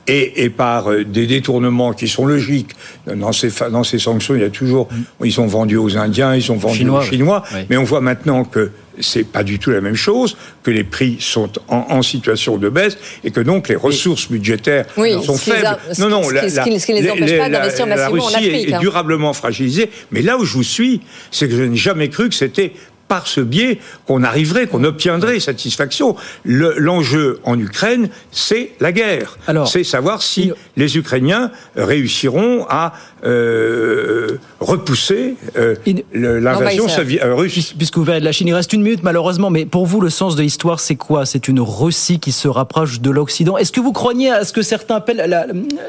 [0.07, 2.71] et, et, par euh, des détournements qui sont logiques.
[3.07, 5.25] Dans ces, dans ces sanctions, il y a toujours, mm.
[5.25, 7.61] ils ont vendu aux Indiens, ils ont vendu Chinois, aux Chinois, oui.
[7.69, 8.71] mais on voit maintenant que
[9.01, 12.69] c'est pas du tout la même chose, que les prix sont en, en, situation de
[12.69, 15.67] baisse et que donc les ressources budgétaires oui, sont faibles.
[15.67, 18.29] A, non, non, ce, la, ce, qui, ce qui les empêche pas d'investir massivement en
[18.29, 18.69] Afrique.
[18.69, 22.09] Est, est durablement fragilisée, mais là où je vous suis, c'est que je n'ai jamais
[22.09, 22.73] cru que c'était
[23.09, 26.17] par ce biais qu'on arriverait, qu'on obtiendrait satisfaction.
[26.45, 29.39] L'enjeu en Ukraine, c'est la guerre.
[29.67, 35.75] C'est savoir si les Ukrainiens réussiront à euh, repousser euh,
[36.13, 37.75] l'invasion euh, russe.
[37.77, 40.11] Puisque vous venez de la Chine, il reste une minute malheureusement, mais pour vous, le
[40.11, 41.27] sens de l'histoire, c'est quoi?
[41.27, 43.57] C'est une Russie qui se rapproche de l'Occident.
[43.57, 45.49] Est-ce que vous croyez à ce que certains appellent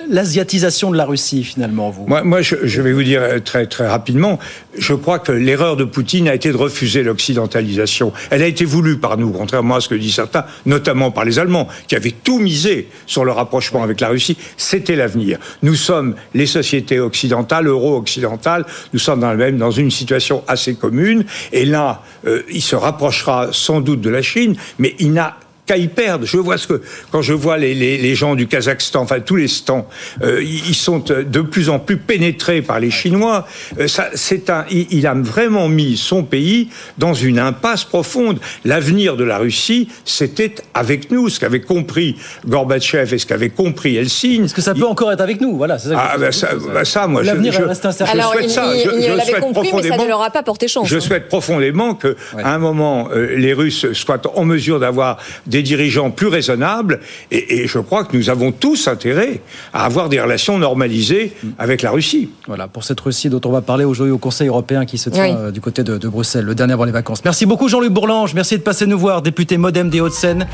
[0.10, 2.06] l'asiatisation la, de la Russie, finalement, vous?
[2.08, 4.40] Moi, moi je, je, vais vous dire très, très rapidement,
[4.78, 8.14] je crois que l'erreur de Poutine a été de refuser l'occidentalisation.
[8.30, 11.40] Elle a été voulue par nous, contrairement à ce que disent certains, notamment par les
[11.40, 14.38] Allemands, qui avaient tout misé sur le rapprochement avec la Russie.
[14.58, 15.40] C'était l'avenir.
[15.64, 21.26] Nous sommes les sociétés occidentales, euro-occidentales, nous sommes dans, même dans une situation assez commune,
[21.52, 25.78] et là, euh, il se rapprochera sans doute de la Chine, mais il n'a qu'à
[25.78, 26.26] y perdre.
[26.26, 29.36] Je vois ce que quand je vois les, les, les gens du Kazakhstan, enfin tous
[29.36, 29.88] les stans,
[30.24, 33.46] euh, ils sont de plus en plus pénétrés par les Chinois.
[33.80, 38.40] Euh, ça, c'est un, il, il, a vraiment mis son pays dans une impasse profonde.
[38.66, 42.16] L'avenir de la Russie, c'était avec nous, ce qu'avait compris
[42.48, 44.42] Gorbatchev et ce qu'avait compris Helsinki.
[44.44, 44.86] Est-ce que ça peut il...
[44.86, 45.58] encore être avec nous?
[45.58, 45.78] Voilà.
[45.78, 48.14] Ça ah, bah ça, bah ça, moi, l'avenir je, reste incertain.
[48.14, 48.74] Alors, souhaite il, ça.
[48.74, 50.88] Il, je, il je souhaite compris, mais ça ne leur a pas porté chance.
[50.88, 51.00] Je hein.
[51.02, 52.44] souhaite profondément que, ouais.
[52.44, 57.00] à un moment, euh, les Russes soient en mesure d'avoir des dirigeants plus raisonnable
[57.32, 59.42] et, et, je crois que nous avons tous intérêt
[59.74, 62.30] à avoir des relations normalisées avec la Russie.
[62.48, 65.26] Voilà, pour cette Russie dont on va parler aujourd'hui au Conseil européen qui se tient
[65.26, 65.36] oui.
[65.38, 67.24] euh, du côté de, de, Bruxelles, le dernier avant les vacances.
[67.24, 70.48] Merci beaucoup Jean-Luc Bourlange, merci de passer nous voir, député modem des Hauts-de-Seine,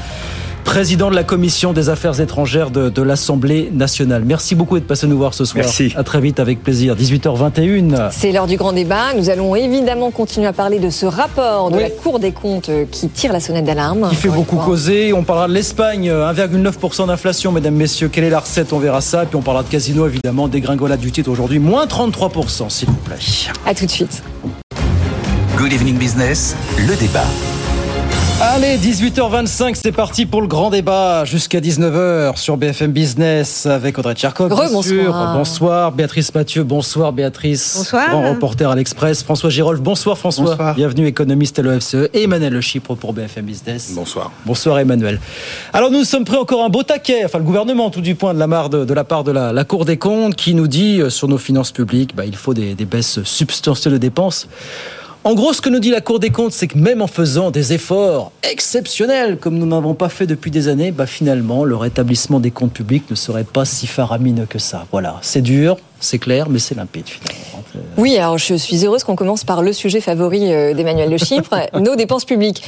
[0.63, 4.23] président de la Commission des Affaires étrangères de, de l'Assemblée nationale.
[4.26, 5.63] Merci beaucoup d'être passé nous voir ce soir.
[5.65, 5.93] Merci.
[5.95, 8.10] À très vite avec plaisir, 18h21.
[8.12, 11.78] C'est l'heure du grand débat, nous allons évidemment continuer à parler de ce rapport de
[11.78, 11.84] oui.
[11.84, 14.10] la Cour des comptes euh, qui tire la sonnette d'alarme.
[14.10, 18.10] Qui fait beaucoup causer, on parlera de l'Espagne, 1,9% d'inflation, mesdames, messieurs.
[18.10, 18.73] Quelle est la recette?
[18.73, 19.26] On verra ça.
[19.26, 20.47] Puis on parlera de casino, évidemment.
[20.47, 23.15] Dégringolade du titre aujourd'hui, moins 33%, s'il vous plaît.
[23.65, 24.23] À tout de suite.
[25.58, 27.26] Good Evening Business, le débat.
[28.45, 34.15] Allez, 18h25, c'est parti pour le grand débat jusqu'à 19h sur BFM Business avec Audrey
[34.15, 34.49] Tcherkov.
[34.49, 35.38] Bonsoir.
[35.38, 35.91] Bonsoir.
[35.93, 36.63] Béatrice Mathieu.
[36.65, 37.75] Bonsoir, Béatrice.
[37.77, 38.10] Bonsoir.
[38.10, 39.23] Grand reporter à l'Express.
[39.23, 39.79] François Girolf.
[39.79, 40.43] Bonsoir, François.
[40.43, 40.75] Bonsoir.
[40.75, 42.10] Bienvenue, économiste à l'OFCE.
[42.13, 43.93] Et Emmanuel Le Chypre pour BFM Business.
[43.95, 44.29] Bonsoir.
[44.45, 45.21] Bonsoir, Emmanuel.
[45.71, 48.39] Alors, nous sommes pris encore un beau taquet, enfin, le gouvernement, tout du point, de
[48.39, 50.99] la, marre de, de la part de la, la, Cour des comptes qui nous dit
[50.99, 54.49] euh, sur nos finances publiques, bah, il faut des, des baisses substantielles de dépenses.
[55.25, 57.49] En gros, ce que nous dit la Cour des comptes, c'est que même en faisant
[57.49, 62.41] des efforts exceptionnels, comme nous n'avons pas fait depuis des années, bah finalement, le rétablissement
[62.41, 64.86] des comptes publics ne serait pas si faramineux que ça.
[64.91, 67.54] Voilà, c'est dur, c'est clair, mais c'est limpide finalement.
[67.98, 71.56] Oui, alors je suis heureuse qu'on commence par le sujet favori euh, d'Emmanuel Le Chypre,
[71.80, 72.63] nos dépenses publiques.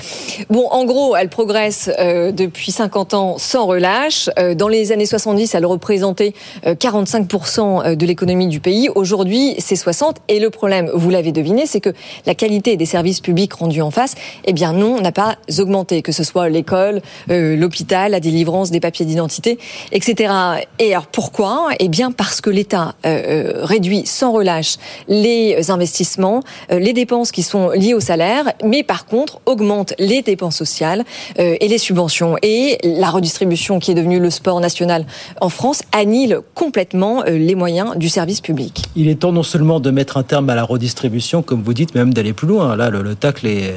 [0.50, 4.30] Bon, en gros, elles progressent euh, depuis 50 ans sans relâche.
[4.40, 6.34] Euh, dans les années 70, elles représentaient
[6.66, 8.90] 45% de l'économie du pays.
[8.94, 10.18] Aujourd'hui, c'est 60.
[10.28, 11.94] Et le problème, vous l'avez deviné, c'est que
[12.26, 16.12] la qualité des services publics rendus en face, eh bien non, n'a pas augmenté, que
[16.12, 19.58] ce soit l'école, l'hôpital, la délivrance des papiers d'identité,
[19.92, 20.34] etc.
[20.80, 21.70] Et alors pourquoi?
[21.80, 27.70] Eh bien parce que l'État réduit sans relâche les investissements, euh, les dépenses qui sont
[27.72, 31.04] liées au salaire, mais par contre augmente les dépenses sociales
[31.40, 32.36] euh, et les subventions.
[32.42, 35.06] Et la redistribution qui est devenue le sport national
[35.42, 38.84] en France annule complètement euh, les moyens du service public.
[38.96, 41.96] Il est temps non seulement de mettre un terme à la redistribution, comme vous dites,
[41.96, 42.76] mais même d'aller plus loin.
[42.76, 43.74] Là, le, le tacle est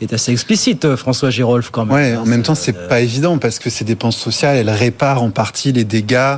[0.00, 1.94] est assez explicite, François Girolf, quand même.
[1.94, 5.30] Ouais, en même temps, c'est pas évident parce que ces dépenses sociales, elles réparent en
[5.30, 6.36] partie les dégâts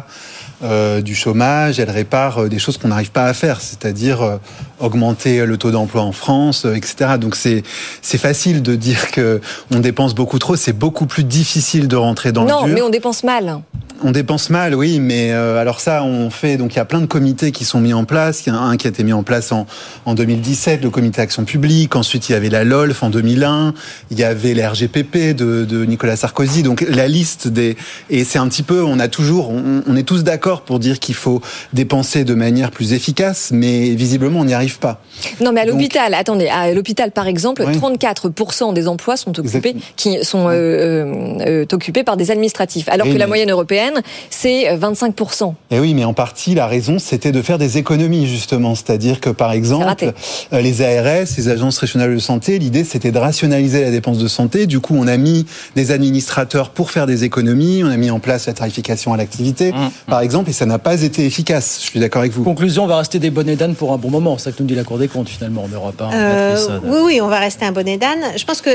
[0.62, 4.37] euh, du chômage, elle répare euh, des choses qu'on n'arrive pas à faire, c'est-à-dire euh,
[4.81, 7.19] augmenter le taux d'emploi en France, euh, etc.
[7.21, 7.62] Donc c'est
[8.01, 9.40] c'est facile de dire que
[9.71, 12.75] on dépense beaucoup trop, c'est beaucoup plus difficile de rentrer dans non, le dur.
[12.75, 13.61] mais on dépense mal.
[14.03, 16.59] On dépense mal, oui, mais alors ça, on fait.
[16.59, 18.45] Donc il y a plein de comités qui sont mis en place.
[18.45, 19.66] Il y en a un qui a été mis en place en,
[20.05, 21.97] en 2017, le comité Action Publique.
[21.97, 23.73] Ensuite, il y avait la LOLF en 2001.
[24.11, 26.62] Il y avait les RGPP de, de Nicolas Sarkozy.
[26.62, 27.79] Donc la liste des.
[28.11, 28.85] Et c'est un petit peu.
[28.85, 29.49] On a toujours.
[29.49, 31.41] On, on est tous d'accord pour dire qu'il faut
[31.73, 35.01] dépenser de manière plus efficace, mais visiblement, on n'y arrive pas.
[35.41, 37.73] Non, mais à Donc- l'hôpital, attendez, à l'hôpital par exemple, Ouais.
[37.75, 39.83] 34% des emplois sont occupés, Exactement.
[39.97, 41.15] qui sont euh, euh,
[41.47, 43.95] euh, occupés par des administratifs, alors que la moyenne européenne,
[44.31, 45.55] c'est euh, 25%.
[45.71, 48.75] Et oui, mais en partie, la raison, c'était de faire des économies, justement.
[48.75, 50.13] C'est-à-dire que, par exemple,
[50.53, 54.67] les ARS, les agences régionales de santé, l'idée, c'était de rationaliser la dépense de santé.
[54.67, 57.83] Du coup, on a mis des administrateurs pour faire des économies.
[57.85, 59.73] On a mis en place la tarification à l'activité,
[60.07, 61.79] par exemple, et ça n'a pas été efficace.
[61.83, 62.44] Je suis d'accord avec vous.
[62.44, 64.37] Conclusion, on va rester des bonnets d'âne pour un bon moment.
[64.38, 66.01] C'est ça que nous dit la Cour des comptes, finalement, en Europe.
[66.01, 68.18] hein, Euh, euh, oui, oui, on va rester un bonnet d'âne.
[68.37, 68.70] Je pense que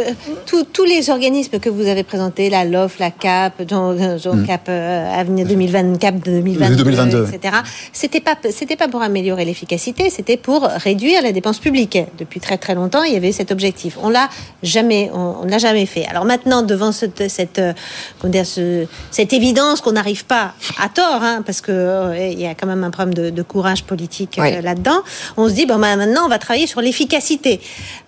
[0.46, 4.46] tous- tous les organismes que vous avez présentés, la LOF, la CAP, dont- dont Mm.
[4.46, 7.28] CAP euh, Avenir 2020, CAP 2022, 2022.
[7.34, 7.56] etc.,
[7.94, 11.98] c'était pas, c'était pas pour améliorer l'efficacité, c'était pour réduire la dépense publique.
[12.18, 13.98] Depuis très très longtemps, il y avait cet objectif.
[14.02, 14.30] On l'a
[14.64, 16.06] jamais, on, on l'a jamais fait.
[16.08, 17.74] Alors maintenant, devant cette, cette, euh,
[18.20, 22.40] comment dire, ce- cette évidence qu'on n'arrive pas à tort, hein, parce que euh, il
[22.40, 24.62] y a quand même un problème de, de courage politique euh, Oui.
[24.64, 25.02] là-dedans,
[25.36, 27.60] on se dit bon bah, maintenant on va travailler sur l'efficacité.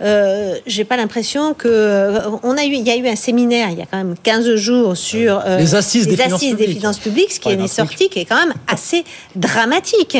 [0.01, 3.67] Euh, J'ai pas l'impression que euh, on a eu, il y a eu un séminaire
[3.69, 6.77] il y a quand même 15 jours sur euh, Les assises des finances des publiques.
[6.77, 9.03] finances publiques, ce qui Ouais, est sorti qui est quand même assez
[9.35, 10.17] dramatique.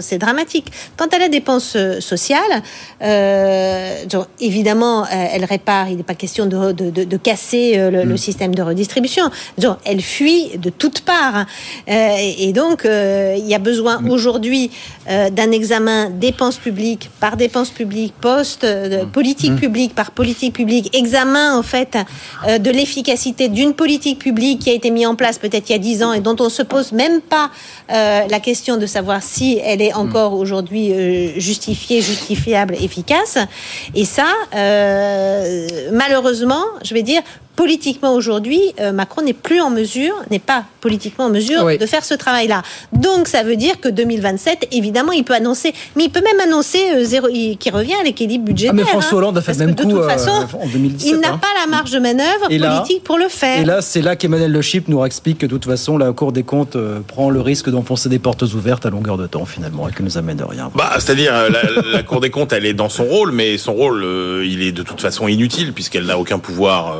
[0.00, 0.66] C'est dramatique.
[0.96, 2.62] Quant à la dépense sociale,
[3.02, 5.88] euh, donc, évidemment, elle répare.
[5.88, 8.18] Il n'est pas question de, de, de- de casser le, le Mm.
[8.28, 9.30] système de redistribution.
[9.58, 11.46] Donc, elle fuit de toutes parts.
[11.88, 14.10] Euh, et donc, euh, il y a besoin Mm.
[14.10, 14.70] aujourd'hui
[15.08, 19.10] euh, d'un examen dépenses publiques par dépenses publiques, poste Mm.
[19.10, 21.96] politique publique par politique publique, examen en fait
[22.46, 25.78] de l'efficacité d'une politique publique qui a été mise en place peut-être il y a
[25.78, 27.50] dix ans et dont on se pose même pas
[27.88, 30.92] la question de savoir si elle est encore aujourd'hui
[31.36, 33.38] justifiée, justifiable, efficace.
[33.94, 34.28] Et ça,
[35.92, 37.22] malheureusement, je vais dire.
[37.58, 41.76] Politiquement aujourd'hui, euh, Macron n'est plus en mesure, n'est pas politiquement en mesure Oui.
[41.76, 42.62] de faire ce travail-là.
[42.92, 46.78] Donc ça veut dire que 2027, évidemment, il peut annoncer, mais il peut même annoncer
[46.94, 48.74] euh, zéro, qu'il revient à l'équilibre budgétaire.
[48.74, 49.16] Ah, mais François hein.
[49.22, 51.08] Hollande a fait le même coup de toute euh, façon, en 2017.
[51.10, 51.38] il n'a hein.
[51.38, 53.62] pas la marge de manœuvre Et là- politique pour le faire.
[53.62, 56.30] Et là, c'est là qu'Emmanuel Le Chip nous explique que de toute façon, la Cour
[56.30, 59.88] des comptes euh, prend le risque d'enfoncer des portes ouvertes à longueur de temps, finalement,
[59.88, 60.70] et que nous amène rien.
[60.76, 63.72] Bah, c'est-à-dire euh, la, la Cour des comptes, elle est dans son rôle, mais son
[63.72, 66.96] rôle, euh, il est de toute façon inutile puisqu'elle n'a aucun pouvoir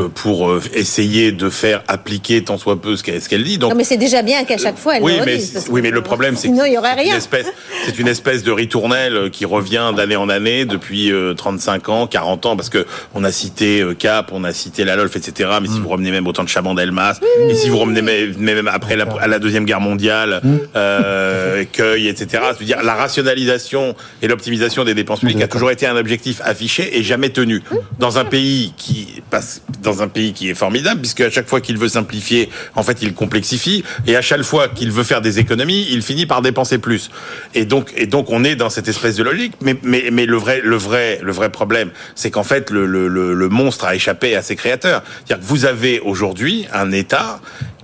[0.00, 3.58] euh, pour euh, essayer de faire appliquer tant soit peu ce qu'elle dit.
[3.58, 5.80] Donc, Non, mais c'est déjà bien qu'à chaque fois, elle oui, le mais, redise, oui,
[5.82, 7.46] mais le problème, c'est que il y aurait c'est une espèce,
[7.86, 12.06] c'est une espèce de ritournelle euh, qui revient d'année en année depuis euh, 35 ans,
[12.06, 15.50] 40 ans, parce que on a cité Cap, on a cité la LOLF, etc.
[15.60, 18.68] Mais si vous remenez même au temps de Chaban-Delmas, et si vous remenez même, même
[18.68, 20.40] après la, à la deuxième guerre mondiale,
[20.76, 22.42] euh, Cueil, etc.
[22.54, 26.40] Je veux dire, la rationalisation et l'optimisation des dépenses publiques a toujours été un objectif
[26.44, 27.62] affiché et jamais tenu.
[27.98, 31.60] Dans un pays qui passe, dans un pays qui est formidable, puisque à chaque fois
[31.60, 35.38] qu'il veut simplifier, en fait, il complexifie, et à chaque fois qu'il veut faire des
[35.38, 37.10] économies, il finit par dépenser plus.
[37.54, 39.52] Et donc, et donc, on est dans cette espèce de logique.
[39.60, 43.08] Mais, mais, mais le vrai, le vrai, le vrai problème, c'est qu'en fait, le, le,
[43.08, 45.02] le, le monstre a échappé à ses créateurs.
[45.26, 47.40] C'est-à-dire que vous avez aujourd'hui un État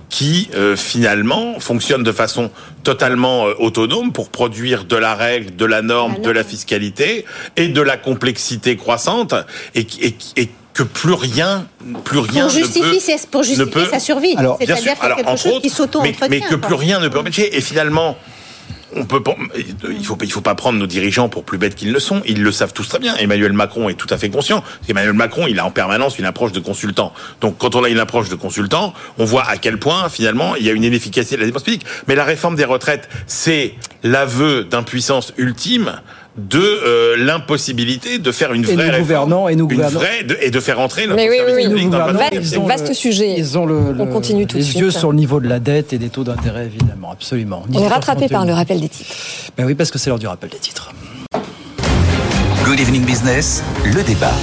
[0.09, 2.49] qui euh, finalement fonctionne de façon
[2.83, 7.25] totalement euh, autonome pour produire de la règle, de la norme, de la fiscalité
[7.57, 9.35] et de la complexité croissante
[9.75, 11.65] et, qui- et, et que plus rien,
[12.05, 12.69] plus rien Pour ne peut,
[13.29, 14.35] pour ne justifier peut- sa survie.
[14.35, 14.83] bien C'est-à-dire sûr.
[14.83, 16.27] qu'il y a Alors, quelque entre chose autres, qui s'auto-entretient.
[16.29, 16.67] mais, mais que quoi.
[16.67, 17.55] plus rien ne peut empêcher.
[17.57, 18.17] Et finalement,
[18.95, 19.35] on peut pas-
[19.89, 22.21] il faut il faut pas prendre nos dirigeants pour plus bêtes qu'ils ne sont.
[22.25, 23.15] Ils le savent tous très bien.
[23.17, 24.63] Emmanuel Macron est tout à fait conscient.
[24.87, 27.13] Emmanuel Macron, il a en permanence une approche de consultant.
[27.41, 30.65] Donc quand on a une approche de consultant, on voit à quel point finalement il
[30.65, 31.85] y a une inefficacité de la dépense publique.
[32.07, 36.01] Mais la réforme des retraites, c'est l'aveu d'impuissance ultime
[36.37, 40.51] de euh, l'impossibilité de faire une Et vraie nous réforme, et nous vraie de- et
[40.51, 41.69] de faire entrer notre Mais oui, service oui, oui.
[41.69, 42.13] public dans le
[42.67, 43.35] vaste le- sujet.
[43.37, 44.79] Ils ont le, On le- continue tout de les suite.
[44.81, 47.63] yeux sur le niveau de la dette et des taux d'intérêt, évidemment, absolument.
[47.73, 48.29] On est rattrapé 18h31.
[48.31, 49.13] par le rappel des titres.
[49.57, 50.93] Ben oui, parce que c'est l'heure du rappel des titres.
[52.63, 54.33] Good Evening Business, le débat.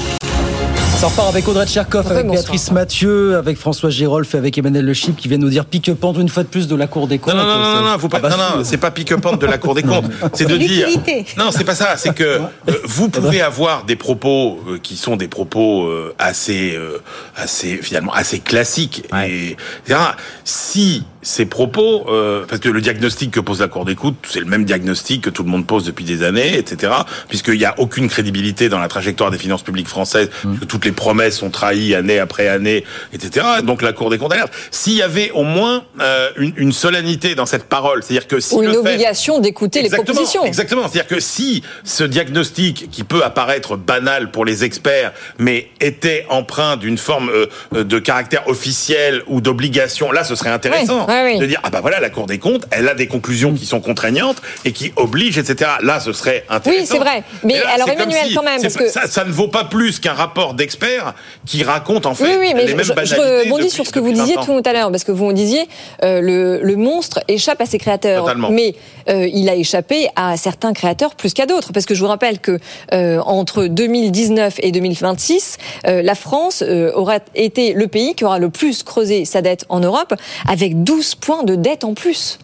[0.96, 2.26] Ça repart avec Audrey Tcherkov, avec.
[2.26, 6.16] Béatrice Mathieu, avec François Girolf et avec Emmanuel Le Chip qui viennent nous dire pique-pente
[6.16, 7.34] une fois de plus de la Cour des comptes.
[7.34, 8.70] Non, non, non, non, non, faut pas, Ah bah non, non, si.
[8.70, 10.06] c'est pas pique-pente de la Cour des comptes.
[10.32, 10.88] C'est de dire.
[11.36, 11.98] Non, c'est pas ça.
[11.98, 12.24] C'est que
[12.68, 17.02] euh, vous pouvez avoir des propos euh, qui sont des propos euh, assez, euh,
[17.36, 19.04] assez finalement assez classiques.
[19.26, 20.00] Et etc.
[20.44, 24.38] si ces propos, euh, parce que le diagnostic que pose la Cour des comptes, c'est
[24.38, 26.92] le même diagnostic que tout le monde pose depuis des années, etc.
[27.28, 30.50] Puisqu'il n'y a aucune crédibilité dans la trajectoire des finances publiques françaises, Mmh.
[30.54, 33.44] puisque toutes les promesses sont trahies année après année, etc.
[33.64, 34.52] Donc la Cour des comptes alerte.
[34.70, 38.54] S'il y avait au moins euh, une, une solennité dans cette parole, c'est-à-dire que si
[38.54, 40.44] Ou une le fait- obligation d'écouter les propositions.
[40.44, 40.82] Exactement.
[40.82, 46.76] C'est-à-dire que si ce diagnostic, qui peut apparaître banal pour les experts, mais était empreint
[46.76, 51.38] d'une forme euh, de caractère officiel ou d'obligation, là, ce serait intéressant oui.
[51.38, 53.80] de dire ah bah voilà, la Cour des comptes, elle a des conclusions qui sont
[53.80, 55.70] contraignantes et qui obligent, etc.
[55.82, 56.80] Là, ce serait intéressant.
[56.82, 57.22] Oui, c'est vrai.
[57.44, 59.98] Mais là, alors, Emmanuel, si- quand même, parce que- ça, ça ne vaut pas plus
[60.00, 61.14] qu'un rapport d'experts
[61.46, 63.92] qui raconte en fait Oui, oui, mais les je, mêmes je- je rebondis sur ce
[63.92, 64.60] que vous disiez 20 ans.
[64.60, 65.66] tout à l'heure, parce que vous disiez
[66.02, 68.50] euh, le, le monstre échappe à ses créateurs, Totalement.
[68.50, 68.74] mais
[69.08, 72.38] euh, il a échappé à certains créateurs plus qu'à d'autres, parce que je vous rappelle
[72.38, 72.58] que
[72.92, 76.62] euh, entre 2019 et 2026, euh, la France
[76.94, 80.14] aura été le pays qui aura le plus creusé sa dette en Europe,
[80.48, 82.38] avec 12 points de dette en plus.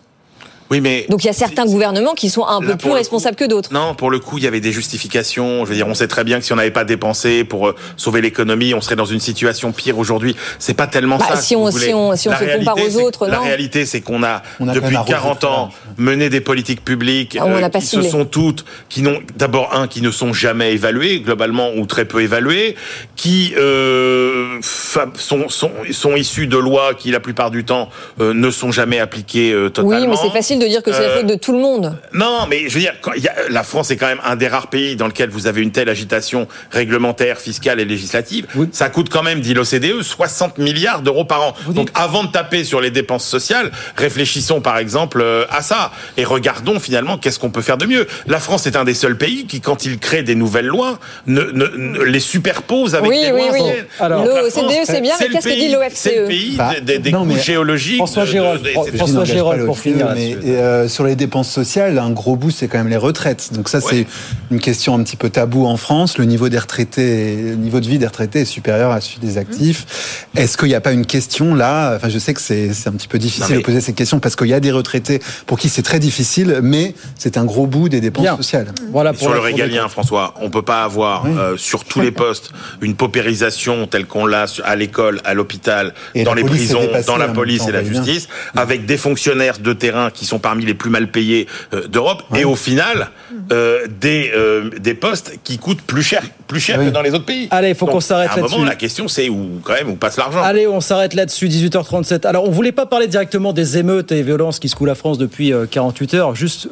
[0.71, 2.95] Oui, mais Donc il y a certains gouvernements qui sont un Là, peu plus le
[2.95, 3.75] responsables que d'autres.
[3.75, 5.67] Non, pour le coup, il y avait des justifications.
[5.67, 7.75] Je veux dire, on sait très bien que si on n'avait pas dépensé pour euh,
[7.99, 10.35] sauver l'économie, on serait dans une situation pire aujourd'hui.
[10.59, 11.37] C'est pas tellement Bah, ça.
[11.37, 13.43] si on- si on- si on La se compare réalité, aux c'est- autres, La non.
[13.43, 16.41] réalité, c'est qu'on a, On a quand depuis même arrosé 40 très ans, mené des
[16.41, 20.73] politiques publiques Ah, euh, se sont toutes, qui n'ont d'abord un, qui ne sont jamais
[20.73, 22.77] évaluées globalement ou très peu évaluées,
[23.17, 27.89] qui euh, sont, sont sont issues de lois qui la plupart du temps
[28.21, 30.01] euh, ne sont jamais appliquées euh, totalement.
[30.01, 31.97] Oui, mais c'est facile de dire que c'est la faute de tout le monde.
[32.13, 34.37] non, mais je veux dire, quand il y a- la France est quand même un
[34.37, 38.47] des rares pays dans lequel vous avez une telle agitation réglementaire, fiscale et législative.
[38.73, 41.55] Ça coûte quand même, dit l'OCDE, 60 milliards d'euros par an.
[41.69, 45.82] Donc avant de taper sur les dépenses sociales, réfléchissons par exemple euh, à ça
[46.17, 48.07] et regardons finalement qu'est-ce qu'on peut faire de mieux.
[48.27, 51.41] La France est un des seuls pays qui, quand il crée des nouvelles lois, ne,
[51.43, 53.61] ne- ne les superpose avec Oui, les oui, lois oui.
[54.01, 56.55] Alors, L'OCDE, France, c'est bien, mais le qu'est-ce que dit pays- l'OFCE C'est le pays
[56.57, 57.97] Bah, des, des non, géologiques.
[57.97, 58.67] François Gérald.
[58.97, 62.79] François Gérald, pour finir mais euh, sur les dépenses sociales, un gros bout, c'est quand
[62.79, 63.53] même les retraites.
[63.53, 64.07] Donc ça, c'est
[64.51, 66.19] une question un petit peu tabou en France.
[66.19, 69.39] Le niveau des retraités, le niveau de vie des retraités est supérieur à celui des
[69.39, 70.27] actifs.
[70.37, 71.95] Est-ce qu'il n'y a pas une question là?
[71.97, 73.95] Enfin, je sais que c'est c'est un petit peu difficile Non, mais- de poser cette
[73.97, 77.45] question parce qu'il y a des retraités pour qui c'est très difficile, mais c'est un
[77.45, 78.37] gros bout des dépenses Bien.
[78.37, 78.67] sociales.
[78.91, 82.11] Voilà Et pour sur le régalien, François, on peut pas avoir euh, sur tous les
[82.11, 87.29] postes une paupérisation telle qu'on l'a à l'école, à l'hôpital, dans les prisons, dans la
[87.29, 87.93] police et la bien.
[88.03, 92.23] justice, avec des fonctionnaires de terrain qui sont parmi les plus mal payés euh, d'Europe,
[92.37, 93.11] et au final
[93.51, 96.89] euh, des euh, des postes qui coûtent plus cher, plus cher Ah oui.
[96.91, 97.49] que dans les autres pays.
[97.51, 98.67] Allez, il faut qu'on s'arrête À un moment, là-dessus.
[98.69, 100.43] la question c'est où quand même où passe l'argent.
[100.43, 102.27] Allez, on s'arrête là-dessus, 18h37.
[102.27, 105.53] Alors, on voulait pas parler directement des émeutes et violences qui secouent la France depuis
[105.53, 106.69] euh, 48 heures, juste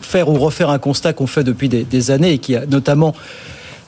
[0.00, 3.14] faire ou refaire un constat qu'on fait depuis des, années et qui a notamment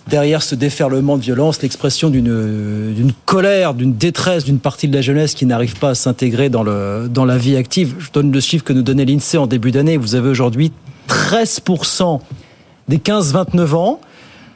[0.09, 5.35] derrière ce déferlement de violence l'expression d'une colère, d'une détresse d'une partie de la jeunesse
[5.35, 7.95] qui n'arrive pas à s'intégrer dans, dans la vie active.
[7.99, 9.97] Je donne le chiffre que nous donnait l'INSEE en début d'année.
[9.97, 10.73] Vous avez aujourd'hui
[11.09, 12.21] 13%
[12.89, 14.01] des 15-29 ans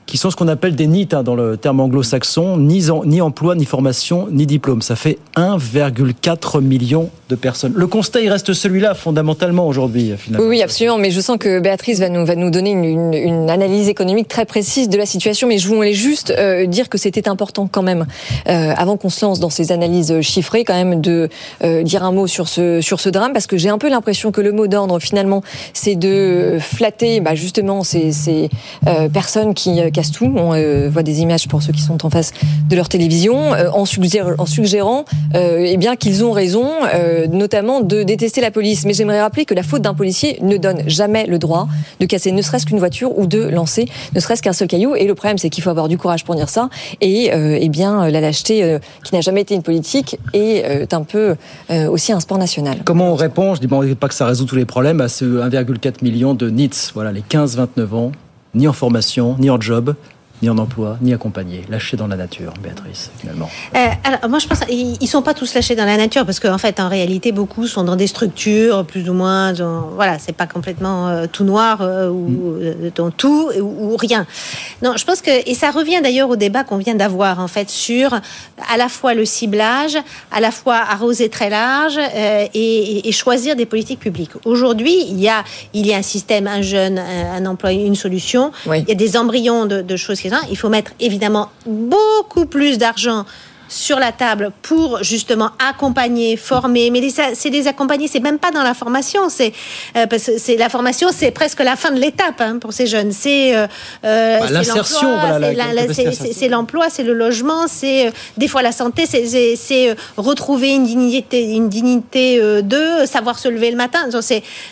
[0.08, 3.66] qui sont ce qu'on appelle des NEET hein, dans le terme anglo-saxon, ni, emploi, ni
[3.66, 4.80] formation, ni diplôme.
[4.80, 7.74] Ça fait 1,4 million de personnes.
[7.76, 10.14] Le constat, il reste celui-là fondamentalement aujourd'hui.
[10.30, 10.96] Oui, oui, absolument.
[10.96, 14.88] Mais je sens que Béatrice va nous, va nous donner une, analyse économique très précise
[14.88, 15.46] de la situation.
[15.46, 18.06] Mais je voulais juste euh, dire que c'était important quand même,
[18.48, 21.28] euh, avant qu'on se lance dans ces analyses chiffrées, quand même de
[21.62, 24.32] euh, dire un mot sur ce, sur ce drame, parce que j'ai un peu l'impression
[24.32, 25.42] que le mot d'ordre, finalement,
[25.74, 28.48] c'est de flatter bah, justement ces,
[29.12, 29.80] personnes qui
[30.20, 32.32] On euh, voit des images pour ceux qui sont en face
[32.68, 36.68] de leur télévision, euh, en, suggérant, euh, eh bien qu'ils ont raison,
[37.30, 38.84] notamment de détester la police.
[38.84, 41.68] Mais j'aimerais rappeler que la faute d'un policier ne donne jamais le droit
[42.00, 44.94] de casser ne serait-ce qu'une voiture ou de lancer ne serait-ce qu'un seul caillou.
[44.94, 46.68] Et le problème, c'est qu'il faut avoir du courage pour dire ça.
[47.00, 51.36] Et eh bien, la lâcheté, qui n'a jamais été une politique, est un peu
[51.90, 52.78] aussi un sport national.
[52.84, 53.54] Comment on répond?
[53.54, 56.50] Je dis bon, pas que ça résout tous les problèmes à ce 1,4 million de
[56.50, 58.12] NEETs, voilà, les 15-29 ans,
[58.58, 59.94] ni en formation, ni en job,
[60.42, 63.50] ni en emploi, ni accompagnés, lâchés dans la nature, Béatrice, finalement.
[63.74, 66.40] Euh, alors, moi, je pense qu'ils ils sont pas tous lâchés dans la nature parce
[66.40, 69.52] qu'en fait, en réalité, beaucoup sont dans des structures plus ou moins.
[69.52, 73.96] Dans, voilà, c'est pas complètement euh, tout noir euh, ou euh, dans tout ou, ou
[73.96, 74.26] rien.
[74.82, 77.68] Non, je pense que et ça revient d'ailleurs au débat qu'on vient d'avoir en fait
[77.70, 79.96] sur à la fois le ciblage,
[80.30, 84.32] à la fois arroser très large euh, et, et choisir des politiques publiques.
[84.44, 85.42] Aujourd'hui, il y a
[85.74, 88.52] il y a un système, un jeune, un, un emploi, une solution.
[88.66, 88.82] Oui.
[88.82, 92.78] Il y a des embryons de, de choses qui Il faut mettre évidemment beaucoup plus
[92.78, 93.24] d'argent
[93.68, 96.90] sur la table pour justement accompagner, former.
[96.90, 97.00] Mais
[97.34, 99.28] c'est les accompagner, c'est même pas dans la formation.
[99.28, 99.52] C'est
[99.96, 102.86] euh, parce que c'est la formation, c'est presque la fin de l'étape hein, pour ces
[102.86, 103.12] jeunes.
[103.12, 103.66] C'est euh,
[104.04, 104.38] euh,
[105.58, 109.94] Bah, l'insertion, c'est l'emploi, c'est le logement, c'est euh, des fois la santé, c'est- euh,
[110.16, 114.08] retrouver une dignité, une dignité euh, d'eux, savoir se lever le matin.
[114.08, 114.22] Donc,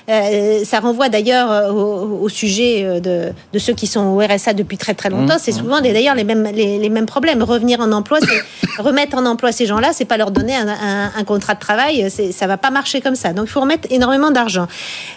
[0.09, 4.79] euh, ça renvoie d'ailleurs au, au sujet de, de ceux qui sont au RSA depuis
[4.79, 5.37] très très longtemps.
[5.37, 7.43] Mmh, c'est souvent des- d'ailleurs les mêmes, les, les mêmes problèmes.
[7.43, 8.43] Revenir en emploi, c'est
[8.87, 12.11] remettre en emploi ces gens-là, c'est pas leur donner un, un- un contrat de travail,
[12.33, 13.33] ça va pas marcher comme ça.
[13.33, 14.67] Donc il faut remettre énormément d'argent.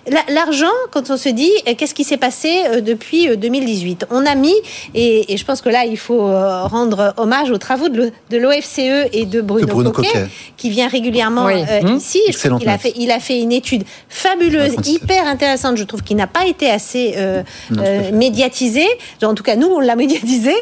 [0.09, 4.05] La- L'argent, quand on se dit euh, qu'est-ce qui s'est passé euh, depuis euh, 2018,
[4.11, 4.53] on a mis
[4.93, 8.11] et, et je pense que là il faut euh, rendre hommage aux travaux de l'O-
[8.30, 10.28] de l'OFCE et de Bruno, De Bruno Coquet, Coquet.
[10.57, 11.53] qui vient régulièrement Oui.
[11.70, 11.95] euh, Mmh.
[11.97, 12.20] ici.
[12.30, 16.15] Je qu'il a fait, il a fait une étude fabuleuse, hyper intéressante, je trouve, qui
[16.15, 17.43] n'a pas été assez euh,
[17.78, 18.88] euh, médiatisée.
[19.24, 20.53] En tout cas, nous, on l'a médiatisé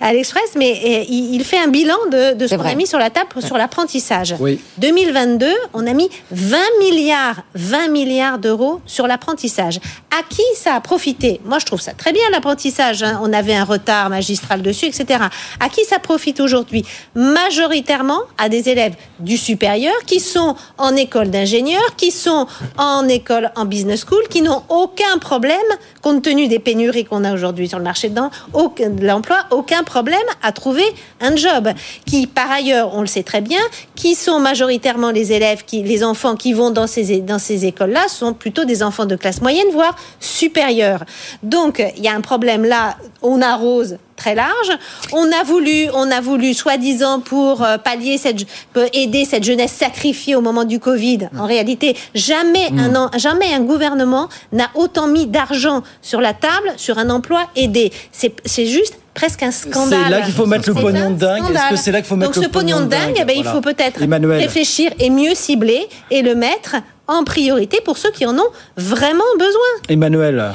[0.00, 2.86] à l'Express, mais euh, il, il fait un bilan de, de ce qu'on a mis
[2.86, 4.34] sur la table sur l'apprentissage.
[4.40, 4.60] Oui.
[4.78, 9.78] 2022, on a mis 20 milliards, 20 milliards d'euros sur l'apprentissage.
[10.18, 11.40] À qui ça a profité?
[11.44, 13.02] Moi, je trouve ça très bien, l'apprentissage.
[13.02, 13.20] hein.
[13.22, 15.20] On avait un retard magistral dessus, etc.
[15.60, 16.84] À qui ça profite aujourd'hui?
[17.14, 22.46] Majoritairement à des élèves du supérieur qui sont en école d'ingénieur, qui sont
[22.76, 25.56] en école en business school, qui n'ont aucun problème,
[26.02, 30.52] compte tenu des pénuries qu'on a aujourd'hui sur le marché de l'emploi, aucun problème à
[30.52, 30.84] trouver
[31.20, 31.68] un job.
[32.06, 33.58] Qui, par ailleurs, on le sait très bien,
[33.96, 38.06] qui sont majoritairement les élèves, qui, les enfants qui vont dans ces, dans ces écoles-là,
[38.06, 41.02] sont plutôt des enfants de classe moyenne, voire supérieure.
[41.42, 44.70] Donc, il y a un problème là, on arrose très large.
[45.12, 48.46] On a voulu, on a voulu, soi-disant, pour euh, pallier cette,
[48.92, 51.28] aider cette jeunesse sacrifiée au moment du Covid.
[51.36, 56.72] En réalité, jamais un, an- jamais un gouvernement n'a autant mis d'argent sur la table
[56.76, 57.92] sur un emploi aidé.
[58.12, 59.98] C'est juste presque un scandale.
[60.04, 61.42] C'est là qu'il faut mettre le pognon de dingue.
[61.50, 63.34] Est-ce que c'est là qu'il faut mettre Donc, le ce pognon de dingue, eh ben,
[63.36, 63.52] il Voilà.
[63.52, 64.40] faut peut-être Emmanuel.
[64.40, 66.76] réfléchir et mieux cibler et le mettre
[67.08, 69.70] en priorité pour ceux qui en ont vraiment besoin.
[69.88, 70.52] Emmanuel.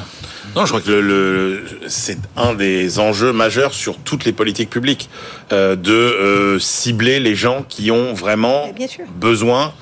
[0.56, 4.70] Non, je crois que le, le- c'est un des enjeux majeurs sur toutes les politiques
[4.70, 5.10] publiques
[5.52, 9.04] euh, de euh, cibler les gens qui ont vraiment Bien sûr.
[9.16, 9.72] besoin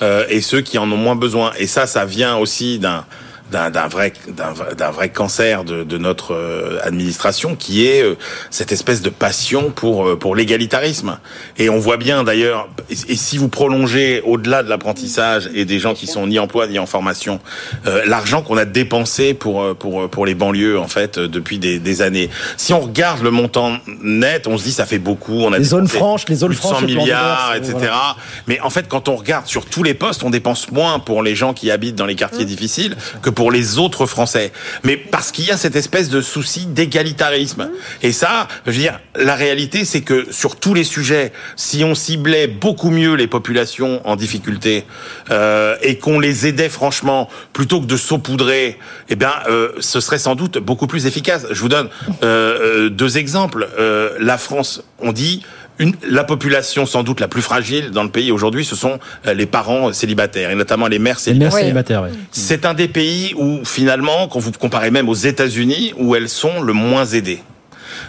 [0.00, 1.52] euh, et ceux qui en ont moins besoin.
[1.58, 3.04] Et ça, ça vient aussi d'un
[3.52, 8.02] d'un d'un vrai d'un vrai- d'un vrai cancer de, de notre euh, administration qui est
[8.02, 8.16] euh,
[8.50, 11.18] cette espèce de passion pour euh, pour l'égalitarisme.
[11.58, 15.78] Et on voit bien d'ailleurs et, et si vous prolongez au-delà de l'apprentissage et des
[15.78, 17.38] gens qui sont ni emploi ni en formation
[17.86, 21.58] euh, l'argent qu'on a dépensé pour euh, pour pour les banlieues en fait euh, depuis
[21.58, 22.30] des, des années.
[22.56, 25.64] Si on regarde le montant net on se dit ça fait beaucoup on a Les
[25.64, 28.16] zones franches, les zones franches, 100 le plan milliards etc voilà.
[28.46, 31.34] mais en fait, quand on regarde sur tous les postes, on dépense moins pour les
[31.34, 34.52] gens qui habitent dans les quartiers difficiles que pour les autres Français.
[34.84, 37.70] Mais parce qu'il y a cette espèce de souci d'égalitarisme.
[38.02, 41.94] Et ça, je veux dire, la réalité, c'est que sur tous les sujets, si on
[41.94, 44.84] ciblait beaucoup mieux les populations en difficulté
[45.30, 48.78] euh, et qu'on les aidait franchement, plutôt que de saupoudrer,
[49.08, 51.46] eh bien, euh, ce serait sans doute beaucoup plus efficace.
[51.50, 51.88] Je vous donne
[52.22, 53.68] euh, euh, deux exemples.
[53.78, 55.42] Euh, la France, on dit
[55.78, 59.34] une, la population sans doute la plus fragile dans le pays aujourd'hui, ce sont euh,
[59.34, 62.02] les parents célibataires, et notamment les mères Les mères célibataires.
[62.02, 62.18] célibataires, oui.
[62.30, 66.62] C'est un des pays où finalement, quand vous comparez même aux États-Unis, où elles sont
[66.62, 67.40] le moins aidées.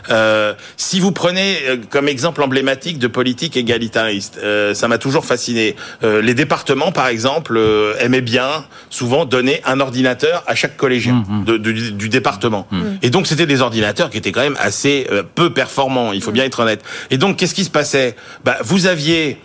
[0.10, 5.26] Euh, si vous prenez euh, comme exemple emblématique de politique égalitariste, euh, ça m'a toujours
[5.26, 5.76] fasciné.
[6.04, 11.24] Euh, les départements, par exemple, euh, aimaient bien souvent donner un ordinateur à chaque collégien
[11.46, 12.68] de- du, du département.
[13.02, 16.14] Et donc c'était des ordinateurs qui étaient quand même assez euh, peu performants.
[16.14, 16.82] Il faut bien être honnête.
[17.12, 18.16] Et donc qu'est-ce qui se passait?
[18.44, 19.38] Bah, Vous aviez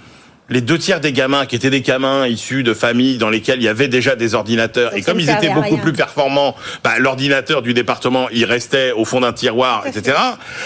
[0.50, 3.64] les deux tiers des gamins qui étaient des gamins issus de familles dans lesquelles il
[3.64, 5.82] y avait déjà des ordinateurs Donc et comme ils étaient beaucoup rien.
[5.82, 10.16] plus performants, bah, l'ordinateur du département il restait au fond d'un tiroir, etc.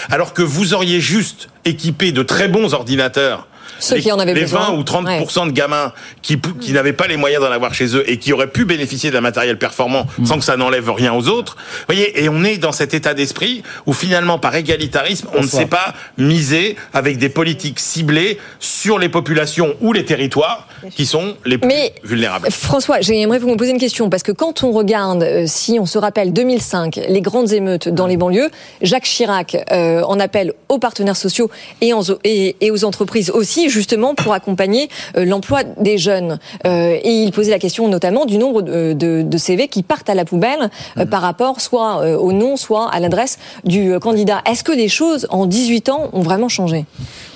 [0.09, 3.47] Alors que vous auriez juste équipé de très bons ordinateurs.
[3.79, 4.71] Ceux les, qui en avaient les besoin.
[4.71, 5.05] 20 ou 30
[5.47, 5.91] de gamins
[6.21, 6.39] qui,
[6.71, 9.57] n'avaient pas les moyens d'en avoir chez eux et qui auraient pu bénéficier d'un matériel
[9.57, 11.55] performant sans que ça n'enlève rien aux autres.
[11.57, 15.47] Vous voyez, et on est dans cet état d'esprit où finalement, par égalitarisme, on ne
[15.47, 21.35] sait pas miser avec des politiques ciblées sur les populations ou les territoires qui sont
[21.45, 22.49] les plus Mais- vulnérables.
[22.51, 25.97] François, j'aimerais vous poser une question parce que quand on regarde, euh, si on se
[25.97, 28.49] rappelle 2005, les grandes émeutes dans les banlieues,
[28.81, 31.49] Jacques Chirac euh, en appelle aux partenaires sociaux
[31.81, 36.39] et, en- et- et aux entreprises aussi, justement pour accompagner euh, l'emploi des jeunes.
[36.65, 40.09] Euh, et il posait la question notamment du nombre de, de- de CV qui partent
[40.09, 44.41] à la poubelle euh, par rapport soit au nom, soit à l'adresse du candidat.
[44.49, 46.85] Est-ce que les choses en 18 ans ont vraiment changé?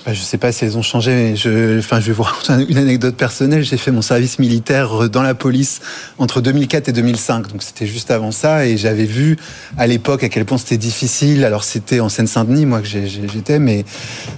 [0.07, 2.65] Bah, Je sais pas si elles ont changé, mais je, enfin, je vais vous raconter
[2.69, 3.63] une anecdote personnelle.
[3.63, 5.81] J'ai fait mon service militaire dans la police
[6.17, 9.37] entre 2004 et 2005, donc c'était juste avant ça, et j'avais vu
[9.77, 11.43] à l'époque à quel point c'était difficile.
[11.43, 13.83] Alors c'était en Seine-Saint-Denis, moi que j'étais, mais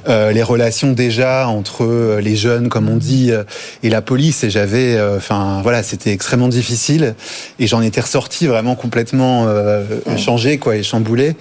[0.07, 3.31] euh, les relations déjà entre les jeunes, comme on dit,
[3.83, 7.15] et la police, et j'avais, enfin voilà, c'était extrêmement difficile,
[7.59, 9.83] et j'en étais ressorti vraiment complètement euh,
[10.17, 11.35] changé, quoi, et chamboulé.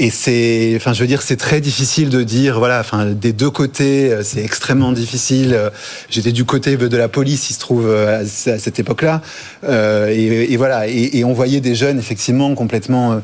[0.00, 3.50] Et c'est, enfin, je veux dire, c'est très difficile de dire, voilà, enfin, des deux
[3.50, 5.54] côtés, euh, c'est extrêmement difficile.
[5.54, 5.70] Euh,
[6.08, 9.22] j'étais du côté de la police, il se trouve, à cette époque-là.
[10.08, 13.20] et, voilà, et, et, on voyait des jeunes, effectivement, complètement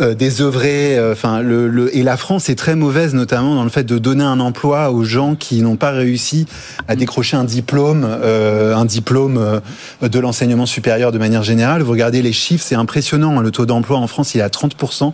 [0.00, 0.96] euh, désœuvré.
[0.96, 4.22] Euh, enfin, le, et la France est très mauvaise, notamment dans le fait de donner
[4.22, 6.46] un emploi aux gens qui n'ont pas réussi
[6.86, 9.60] à décrocher un diplôme, euh, un diplôme
[10.02, 11.82] de l'enseignement supérieur de manière générale.
[11.82, 13.38] Vous regardez les chiffres, c'est impressionnant.
[13.38, 13.42] Hein.
[13.42, 15.12] Le taux d'emploi en France, il est à 30%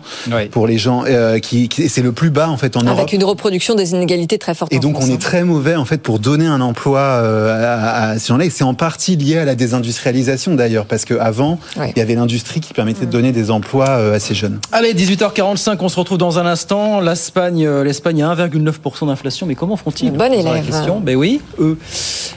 [0.51, 1.03] pour les gens
[1.41, 2.99] qui, c'est le plus bas en fait en Avec Europe.
[2.99, 4.73] Avec une reproduction des inégalités très forte.
[4.73, 5.17] Et donc on est hein.
[5.19, 8.45] très mauvais en fait pour donner un emploi à, à ces gens-là.
[8.45, 12.59] Et c'est en partie lié à la désindustrialisation d'ailleurs, parce qu'avant il y avait l'industrie
[12.59, 14.59] qui permettait de donner des emplois à ces jeunes.
[14.77, 16.99] Allez, 18h45, on se retrouve dans un instant.
[16.99, 20.65] L'Espagne, euh, l'Espagne a 1,9% d'inflation, mais comment font-ils Bon élève.
[20.65, 20.99] question.
[20.99, 21.77] Ben oui, eux.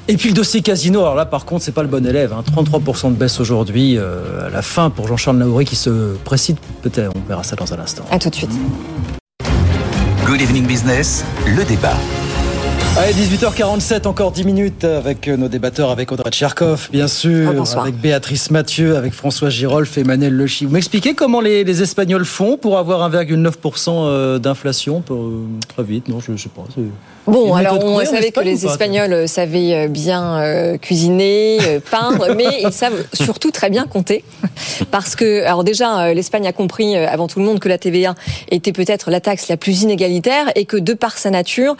[0.06, 1.00] Et puis le dossier casino.
[1.00, 2.32] Alors là, par contre, c'est pas le bon élève.
[2.56, 3.10] 33% hein.
[3.10, 3.98] de baisse aujourd'hui.
[3.98, 6.58] Euh, à la fin pour Jean-Charles Naouri qui se précide.
[6.80, 8.04] Peut-être, on verra ça dans un instant.
[8.08, 8.52] À tout de suite.
[10.24, 11.96] Good Evening Business, le débat.
[13.00, 17.94] Allez, 18h47, encore 10 minutes avec nos débatteurs, avec Audrey Tcherkov, bien sûr, oh, avec
[17.94, 20.64] Béatrice Mathieu, avec François Girolf et Emmanuel Lechy.
[20.64, 25.04] Vous m'expliquez comment les, les, Espagnols font pour avoir 1,9% euh, d'inflation
[25.68, 26.64] Très vite, non, je ne sais pas.
[27.28, 31.58] Bon, alors on savait que les Espagnols euh, savaient euh, bien euh, cuisiner,
[31.90, 34.24] peindre, mais ils savent surtout très bien compter.
[34.90, 38.14] Parce que, alors déjà, l'Espagne a compris avant tout le monde que la TVA
[38.50, 41.76] était peut-être la taxe la plus inégalitaire et que de par sa nature,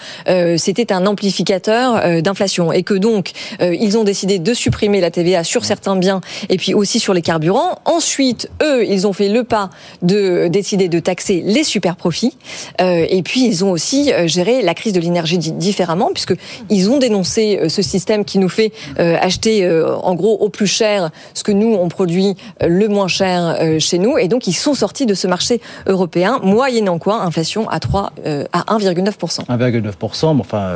[0.56, 2.72] c'était un amplificateur d'inflation.
[2.72, 3.30] Et que donc,
[3.60, 7.22] ils ont décidé de supprimer la TVA sur certains biens et puis aussi sur les
[7.22, 7.78] carburants.
[7.84, 9.70] Ensuite, eux, ils ont fait le pas
[10.02, 12.36] de décider de taxer les super profits.
[12.80, 16.34] Et puis, ils ont aussi géré la crise de l'énergie différemment, puisque
[16.70, 20.48] ils ont dénoncé euh, ce système qui nous fait euh, acheter euh, en gros au
[20.48, 24.52] plus cher ce que nous on produit le moins cher chez nous, et donc ils
[24.52, 27.22] sont sortis de ce marché européen, moyennant quoi?
[27.22, 28.12] Inflation à 3
[28.52, 30.72] à 1,9% 1,9 mais enfin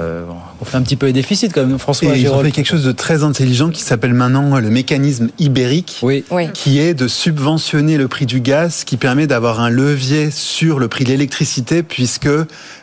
[0.60, 2.16] on fait un petit peu les déficits quand même, François.
[2.16, 5.98] Et ils ont fait quelque chose de très intelligent qui s'appelle maintenant le mécanisme ibérique,
[6.02, 6.24] oui.
[6.54, 10.88] qui est de subventionner le prix du gaz, qui permet d'avoir un levier sur le
[10.88, 12.28] prix de l'électricité, puisque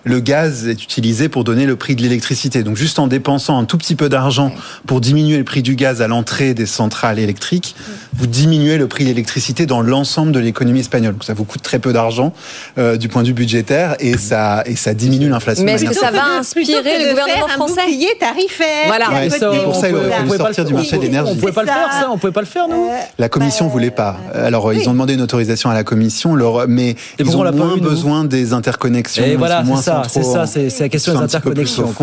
[0.03, 2.63] le gaz est utilisé pour donner le prix de l'électricité.
[2.63, 4.51] Donc juste en dépensant un tout petit peu d'argent
[4.85, 7.75] pour diminuer le prix du gaz à l'entrée des centrales électriques,
[8.13, 11.13] vous diminuez le prix de l'électricité dans l'ensemble de l'économie espagnole.
[11.13, 12.33] Donc ça vous coûte très peu d'argent
[12.77, 15.63] euh, du point de vue budgétaire et ça et ça diminue l'inflation.
[15.63, 19.09] Mais est-ce que ça va inspirer le gouvernement français un tarifaire Voilà.
[19.09, 21.31] Ouais, ça, pour ça, il aurait fallu sortir du marché de l'énergie.
[21.33, 22.09] On pouvait pas le faire, ça.
[22.11, 22.89] On pouvait pas le faire, nous.
[23.17, 24.17] La commission bah, voulait pas.
[24.33, 26.35] Alors ils ont demandé une autorisation à la commission,
[26.67, 29.23] mais ils ont moins besoin des interconnexions.
[29.23, 30.03] Et voilà, c'est ça.
[30.07, 30.45] C'est ça.
[30.45, 31.93] C'est la question des interconnexions.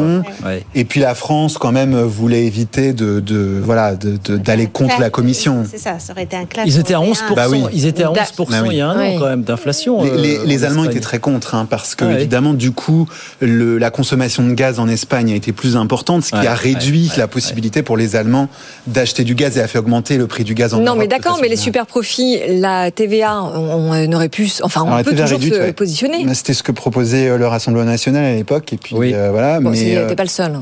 [0.74, 5.64] Et puis la France, quand même, voulait éviter de, de voilà, d'aller contre la Commission.
[5.70, 6.66] C'est ça, ça aurait été un clash.
[6.66, 7.62] Ils étaient à 11 bah oui.
[7.72, 8.68] Ils étaient à 11 bah oui.
[8.72, 10.02] il y a un an quand même d'inflation.
[10.02, 13.08] Les, les, euh, Allemands étaient très contre, hein, parce que ah évidemment, du coup,
[13.40, 16.54] le, la consommation de gaz en Espagne a été plus importante, ce qui ouais, a
[16.54, 18.48] réduit la possibilité pour les Allemands
[18.86, 21.38] d'acheter du gaz et a fait augmenter le prix du gaz en Non, mais d'accord,
[21.40, 25.38] mais les super profits, la TVA, on, on aurait pu, enfin, on Alors, peut toujours
[25.38, 26.26] réduite, se positionner.
[26.34, 29.60] C'était ce que proposait euh, le Rassemblement national à l'époque, et puis euh, voilà.
[29.60, 30.52] Bon, mais euh, pas le seul.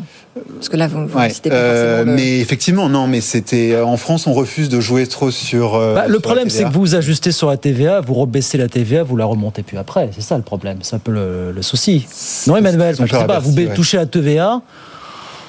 [0.56, 2.04] Parce que là, vous, vous ouais, citez pas euh.
[2.04, 2.12] Le...
[2.12, 5.76] Mais effectivement, non, mais c'était en France, on refuse de jouer trop sur.
[5.76, 8.68] Euh, bah, le sur problème, c'est que vous ajustez sur la TVA, vous rebaissez la
[8.68, 10.10] TVA, vous la remontez plus après.
[10.12, 10.78] C'est ça le problème.
[10.82, 12.06] C'est un peu le, le souci.
[12.46, 13.38] Non, Emmanuel, je sais pas.
[13.38, 13.74] Vous ouais.
[13.74, 14.60] touchez la TVA.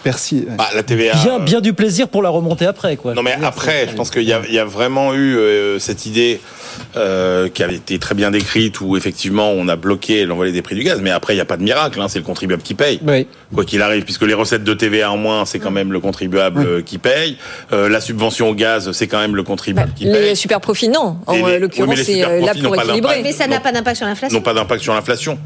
[0.06, 0.46] Bercy.
[0.58, 1.16] Bah, la TVA.
[1.16, 3.16] Bien, bien du plaisir pour la remonter après, quoi.
[3.16, 6.40] Non, mais après, je pense qu'il y, y, a vraiment eu euh, cette idée
[6.96, 10.76] euh, qui avait été très bien décrite où effectivement on a bloqué l'envolée des prix
[10.76, 11.00] du gaz.
[11.02, 12.00] Mais après, il n'y a pas de miracle.
[12.00, 13.00] Hein, c'est le contribuable qui paye.
[13.06, 13.26] Oui.
[13.54, 16.60] Quoi qu'il arrive, puisque les recettes de TVA en moins, c'est quand même le contribuable
[16.60, 16.66] Oui.
[16.68, 17.38] euh, qui paye.
[17.74, 20.36] Euh, la subvention au gaz, c'est quand même le contribuable qui Les paye.
[20.36, 21.18] super profits, non.
[21.26, 23.22] En les- l'occurrence, oui, les c'est euh, là pour équilibrer.
[23.24, 24.38] Mais ça n'a pas d'impact sur l'inflation.
[24.38, 25.40] N'ont pas d'impact sur l'inflation.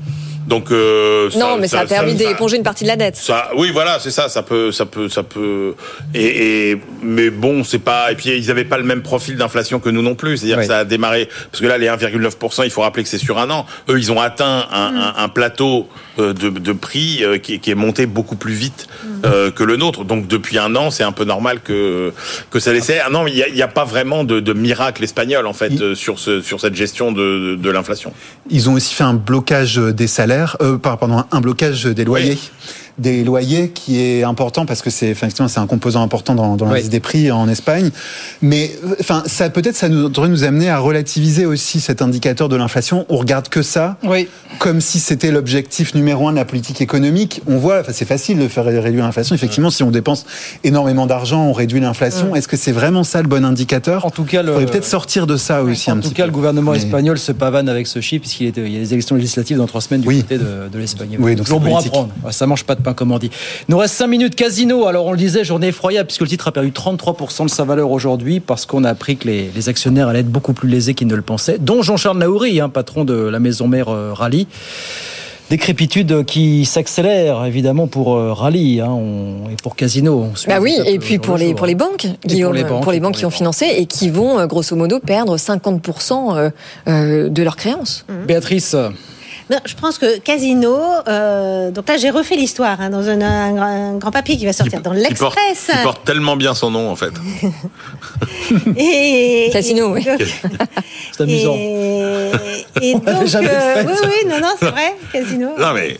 [0.49, 3.15] Donc euh, Non, mais ça, a permis d'éponger une partie de la dette.
[3.15, 4.27] Ça, oui, voilà, c'est ça.
[4.29, 5.75] Ça peut, ça peut, ça peut.
[6.15, 8.11] Et, et mais bon, c'est pas.
[8.11, 10.37] Et puis ils avaient pas le même profil d'inflation que nous non plus.
[10.37, 10.63] C'est-à-dire Oui.
[10.63, 13.37] que ça a démarré parce que là, les 1,9% il faut rappeler que c'est sur
[13.37, 13.65] un an.
[13.89, 15.87] Eux, ils ont atteint un, un, un plateau
[16.17, 18.87] euh, de, de prix euh, qui, qui est monté beaucoup plus vite
[19.25, 20.03] euh, que le nôtre.
[20.03, 22.11] Donc depuis un an, c'est un peu normal que
[22.49, 22.99] que ça laissait.
[23.05, 25.45] Ah non, mais il y a, il y a pas vraiment de, de miracle espagnol
[25.45, 28.13] en fait sur ce sur cette gestion de, de, de l'inflation.
[28.49, 32.37] Ils ont aussi fait un blocage des salaires, euh, par- pardon, un blocage des loyers.
[32.99, 36.65] Des loyers qui est important parce que c'est effectivement c'est un composant important dans, dans
[36.65, 37.89] l'indice des prix en Espagne.
[38.41, 42.55] Mais enfin, ça peut-être ça nous, devrait nous amener à relativiser aussi cet indicateur de
[42.55, 43.05] l'inflation.
[43.09, 44.27] On regarde que ça, oui.
[44.59, 47.41] comme si c'était l'objectif numéro un de la politique économique.
[47.47, 49.33] On voit, enfin, c'est facile de faire réduire l'inflation.
[49.35, 50.25] Effectivement, si on dépense
[50.63, 52.35] énormément d'argent, on réduit l'inflation.
[52.35, 54.05] Est-ce que c'est vraiment ça le bon indicateur?
[54.05, 55.89] En tout cas, peut-être sortir de ça aussi.
[55.91, 56.27] En un tout petit cas, peu.
[56.29, 59.57] le gouvernement Mais- espagnol se pavane avec ce chiffre puisqu'il y a des élections législatives
[59.57, 61.17] dans trois semaines du côté de, de l'Espagne.
[61.19, 62.09] Oui, donc Toujours bon à prendre.
[62.23, 63.29] Ouais, Ça mange pas de pain, comme on dit.
[63.67, 64.87] Il nous reste 5 minutes casino.
[64.87, 67.91] Alors, on le disait, journée effroyable puisque le titre a perdu 33% de sa valeur
[67.91, 71.07] aujourd'hui parce qu'on a appris que les, les actionnaires allaient être beaucoup plus lésés qu'ils
[71.07, 74.47] ne le pensaient, dont Jean-Charles Naouri, hein, patron de la maison mère euh, Rallye.
[75.49, 80.27] Décrépitude qui s'accélère évidemment pour euh, Rallye hein, on- et pour Casino.
[80.31, 81.77] On Bah oui, et puis pour le les, pour les hein.
[81.77, 84.45] banques, Guillaume, pour les banques, pour les banques qui ont financé et qui vont euh,
[84.45, 86.49] grosso modo perdre 50% euh,
[86.87, 88.05] euh, de leurs créances.
[88.27, 88.75] Béatrice,
[89.49, 90.77] Non, je pense que Casino,
[91.07, 94.45] euh, donc là j'ai refait l'histoire hein, dans un, un grand- un grand papier qui
[94.45, 95.71] va sortir dans Il l'Express.
[95.73, 97.11] il porte tellement bien son nom en fait.
[98.77, 100.05] Et, Casino, oui.
[101.11, 101.55] C'est amusant.
[101.55, 102.31] Et,
[102.81, 105.49] et On l'avait donc, jamais euh, oui, oui, non, non, c'est vrai, Casino.
[105.57, 105.97] Non mais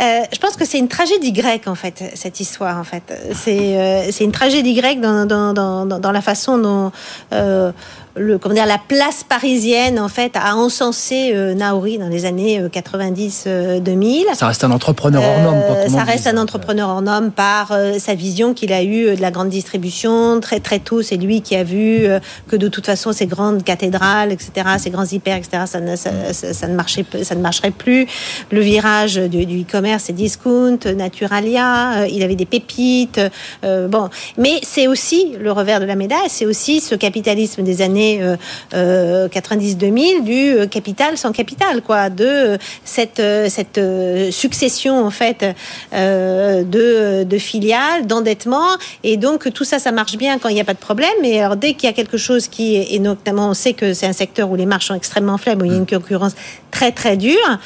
[0.00, 3.02] Euh, je pense que c'est une tragédie grecque en fait cette histoire en fait.
[3.34, 6.90] C'est euh, c'est une tragédie grecque dans, dans, dans, la façon dont
[7.32, 7.70] euh,
[8.16, 12.62] le comment dire la place parisienne en fait a encensé euh, Naori dans les années
[12.72, 13.46] 90
[13.82, 14.26] 2000.
[14.34, 15.60] ça reste un entrepreneur hors norme.
[15.60, 19.20] ça on dit reste un entrepreneur en homme par sa vision qu'il a eue de
[19.20, 20.40] la grande distribution.
[20.40, 22.06] Très très tôt, c'est lui qui a vu
[22.48, 26.10] que de toute façon ces grandes cathédrales, etc., ces grands hyper, etc., ça ne, ça,
[26.32, 28.06] ça- ça ne marchait, ça ne marcherait plus.
[28.50, 32.02] Le virage du, du e-commerce, c'est discount, Naturalia.
[32.02, 33.20] euh, il avait des pépites.
[33.64, 36.28] euh, bon, mais c'est aussi le revers de la médaille.
[36.28, 38.36] C'est aussi ce capitalisme des années euh,
[38.74, 45.04] euh, 90-2000 du euh, capital sans capital, quoi, de euh, cette euh, cette euh, succession
[45.04, 45.44] en fait
[45.92, 48.68] euh, de, de filiales, d'endettement,
[49.04, 51.10] et donc tout ça, ça marche bien quand il n'y a pas de problème.
[51.22, 53.92] Mais alors dès qu'il y a quelque chose qui est, et notamment on sait que
[53.94, 56.34] c'est un secteur où les marges sont extrêmement faibles, où il y a une concurrence
[56.70, 57.58] très très dure.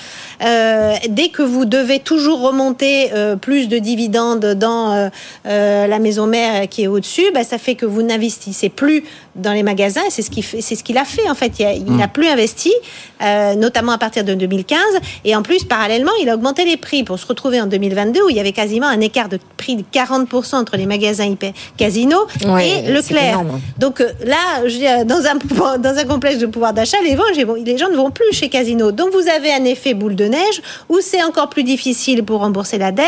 [0.45, 5.09] euh, dès que vous devez toujours remonter euh, plus de dividendes dans euh,
[5.47, 9.05] euh, la maison mère qui est au-dessus, bah, ça fait que vous n'investissez plus
[9.37, 10.01] dans les magasins.
[10.11, 11.53] C'est ce qu'il fait, c'est ce qu'il a fait en fait.
[11.59, 12.73] Il il n'a plus investi,
[13.23, 14.79] euh, notamment à partir de 2015.
[15.25, 18.29] Et en plus, parallèlement, il a augmenté les prix pour se retrouver en 2022 où
[18.31, 22.17] il y avait quasiment un écart de prix de 40% entre les magasins hyper casino
[22.47, 23.31] Ouais, et Leclerc.
[23.41, 23.61] énorme.
[23.79, 27.79] Donc euh, là, je dans un dans un complexe de pouvoir d'achat, les, gens- les
[27.79, 28.93] gens ne vont plus chez Casino.
[28.93, 32.79] Donc vous avez un effet boule de neige où c'est encore plus difficile pour rembourser
[32.79, 33.07] la dette.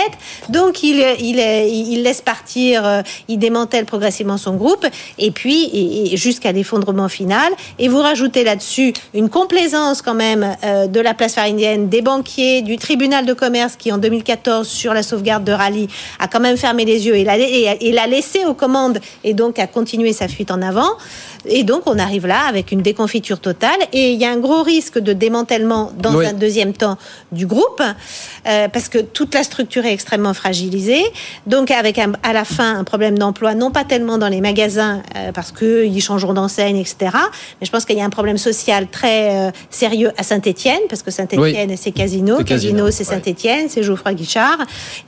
[0.49, 4.87] Donc il il, il laisse partir, euh, il démantèle progressivement son groupe
[5.19, 7.53] et puis et- et jusqu'à l'effondrement final.
[7.79, 12.63] Et vous rajoutez là-dessus une complaisance quand même euh, de la place parisienne, des banquiers,
[12.63, 15.89] du tribunal de commerce qui en 2014 sur la sauvegarde de Rallye
[16.19, 19.59] a quand même fermé les yeux et l'a et l'a laissé aux commandes et donc
[19.59, 20.89] a continué sa fuite en avant.
[21.49, 24.63] Et donc on arrive là avec une déconfiture totale et il y a un gros
[24.63, 26.27] risque de démantèlement dans Oui.
[26.27, 26.97] un deuxième temps
[27.33, 27.83] du groupe
[28.49, 31.05] euh, parce que toute la structure est extrêmement fragilisée.
[31.47, 35.03] Donc avec un- à la fin un problème d'emploi, non pas tellement dans les magasins
[35.17, 36.97] euh, parce qu'ils changeront d'enseigne, etc.
[37.61, 41.03] Mais je pense qu'il y a un problème social très euh, sérieux à Saint-Étienne parce
[41.03, 44.59] que Saint-Étienne c'est Casino, C'est Casino, Casino c'est Saint-Étienne, c'est Geoffroy Guichard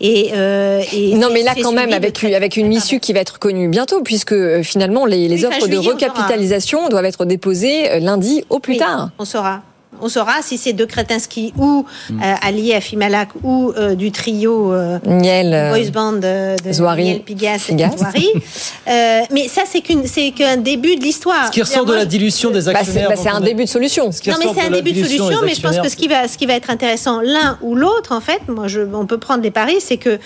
[0.00, 3.38] et, euh, et Non, mais là, quand même, avec, avec une issue qui va être
[3.38, 5.90] connue bientôt, puisque euh, finalement, les, les Oui, offres de juillet,
[6.28, 9.10] recapitalisation doivent être déposées euh, lundi au plus Oui, tard.
[9.18, 9.62] On saura.
[10.00, 12.22] On saura si c'est de Kretinsky ou Mm.
[12.22, 16.72] euh, allié à Fimalac ou euh, du trio euh, Niel, euh, boys band de, de
[16.72, 17.76] Zouari, Niel Pigas et.
[17.96, 18.28] Zouari.
[18.88, 21.46] Euh, mais ça, c'est qu'un début de l'histoire.
[21.48, 23.08] Ce qui ressort de la dilution des Bah, c'est actionnaires.
[23.10, 24.10] bah, c'est un a- début de solution.
[24.12, 26.08] Ce Non, mais c'est un début de solution, des mais je pense que ce qui
[26.08, 29.18] va, ce qui va être intéressant l'un ou l'autre, en fait, moi, je, on peut
[29.18, 30.18] prendre les paris, c'est que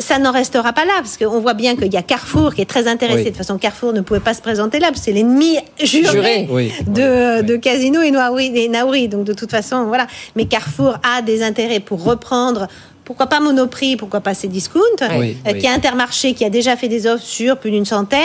[0.00, 2.66] ça n'en restera pas là, parce qu'on voit bien qu'il y a Carrefour qui est
[2.66, 3.18] très intéressé.
[3.18, 3.24] Oui.
[3.24, 6.10] De toute façon, Carrefour ne pouvait pas se présenter là, parce que c'est l'ennemi juré,
[6.10, 6.48] Juré.
[6.50, 6.72] Oui.
[6.86, 9.08] de, de Casino et Naouri, et Naouri.
[9.16, 10.06] Donc, de toute façon, voilà.
[10.34, 12.68] Mais Carrefour a des intérêts pour reprendre.
[13.06, 14.80] Pourquoi pas Monoprix, pourquoi pas ces discounts,
[15.18, 15.58] Oui, euh, oui.
[15.60, 18.18] qui a Intermarché, qui a déjà fait des offres sur plus d'une centaine,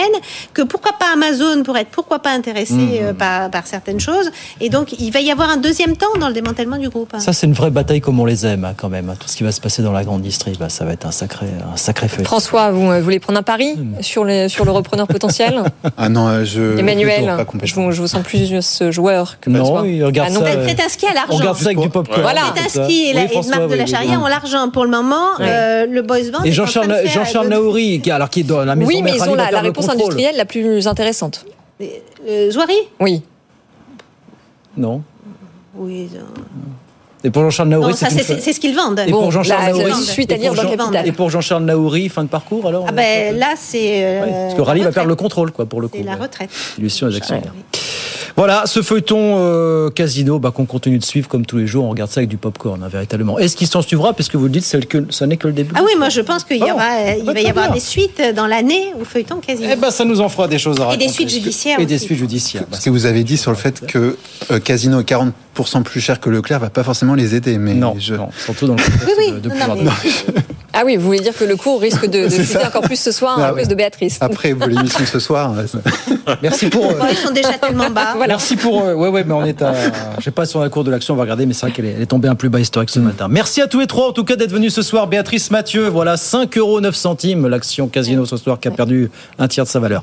[0.53, 2.89] que pourquoi pas Amazon pour être pourquoi pas intéressé Mhm.
[3.01, 4.31] euh, par, par certaines choses.
[4.59, 7.13] Et donc, il va y avoir un deuxième temps dans le démantèlement du groupe.
[7.13, 7.19] hein.
[7.19, 9.13] Ça, c'est une vraie bataille comme on les aime, hein, quand même.
[9.19, 11.11] Tout ce qui va se passer dans la grande industrie, bah, ça va être un
[11.11, 12.25] sacré, un sacré feuille.
[12.25, 14.01] François, vous euh, voulez prendre un pari Hmm.
[14.01, 15.61] sur, les, sur le repreneur potentiel?
[15.97, 16.77] Ah non, je.
[16.79, 20.33] Emmanuel, pas je vous, je vous sens plus ce joueur que Non, il regarde Ah
[20.33, 20.47] non, ça.
[20.53, 21.37] Euh, Kretinsky a On l'argent.
[21.37, 22.21] regarde ça avec du popcorn.
[22.21, 22.41] Voilà.
[22.55, 24.15] Kretinsky et, la, Oui, et Marc de oui, la oui, oui.
[24.17, 25.25] ont l'argent pour le moment.
[25.39, 26.43] euh, le boys band.
[26.43, 29.21] Et Jean-Charles Jean-Charles euh, Naouri, qui, alors qui est dans la maison Oui, mais ils
[29.29, 30.01] ont la, réponse contrôle.
[30.03, 31.45] industrielle la plus intéressante.
[31.81, 33.21] euh, Zouari Oui.
[34.77, 35.01] Non.
[35.75, 36.09] Oui.
[36.15, 36.19] euh,
[37.23, 38.99] Et pour Jean-Charles Naouri, c'est une ce qu'ils vendent.
[39.05, 41.07] Et pour Jean-Charles Naouri, je suis et à dans Jean- Capital.
[41.07, 44.03] Et pour Jean-Charles Naouri, fin de parcours alors Ah ben là, c'est.
[44.03, 45.97] euh, Parce que Rally va perdre le contrôle, quoi, pour le coup.
[45.97, 46.49] C'est la retraite.
[46.77, 47.53] Dilution des actionnaires.
[48.35, 51.85] Voilà, ce feuilleton euh, casino bah, qu'on continue de suivre comme tous les jours.
[51.85, 53.37] On regarde ça avec du popcorn, hein, véritablement.
[53.39, 54.13] Est-ce qu'il s'en suivra?
[54.13, 55.73] Parce que vous le dites, que- ça n'est que le début.
[55.75, 57.75] Ah oui, moi je pense qu'il y Oh, aura, euh, il va y avoir bien.
[57.75, 59.69] des suites dans l'année au feuilleton quasiment.
[59.71, 61.95] Eh ben, ça nous en fera des choses à Et des suites judiciaires Et des
[61.95, 62.05] aussi.
[62.05, 62.63] suites judiciaires.
[62.71, 64.17] Ce que vous avez dit sur le fait que
[64.51, 67.57] euh, Casino est 40% plus cher que Leclerc va pas forcément les aider.
[67.57, 68.15] Mais non, je...
[68.43, 69.91] surtout dans le contexte Oui, oui, de, de non, non.
[70.73, 72.67] Ah oui, vous voulez dire que le cours risque de, chuter ça.
[72.67, 73.59] encore plus ce soir Ah à ouais.
[73.61, 74.17] cause de Béatrice.
[74.21, 75.79] Après vous, l'émission ce soir, ça-
[76.41, 76.85] Merci pour.
[76.85, 78.15] euh, ils sont déjà tellement bas.
[78.27, 78.83] Merci pour.
[78.83, 79.73] euh, ouais, ouais, mais on est à.
[80.19, 81.85] Je sais pas sur la cour de l'action, on va regarder, mais c'est vrai qu'elle
[81.85, 83.27] est, elle est tombée un plus bas historique ce matin.
[83.29, 85.07] Merci à tous les trois, en tout cas, d'être venus ce soir.
[85.07, 89.09] Béatrice Mathieu, voilà, 5 euros 9 centimes, l'action Casino ce soir qui a perdu
[89.39, 90.01] un tiers de sa valeur.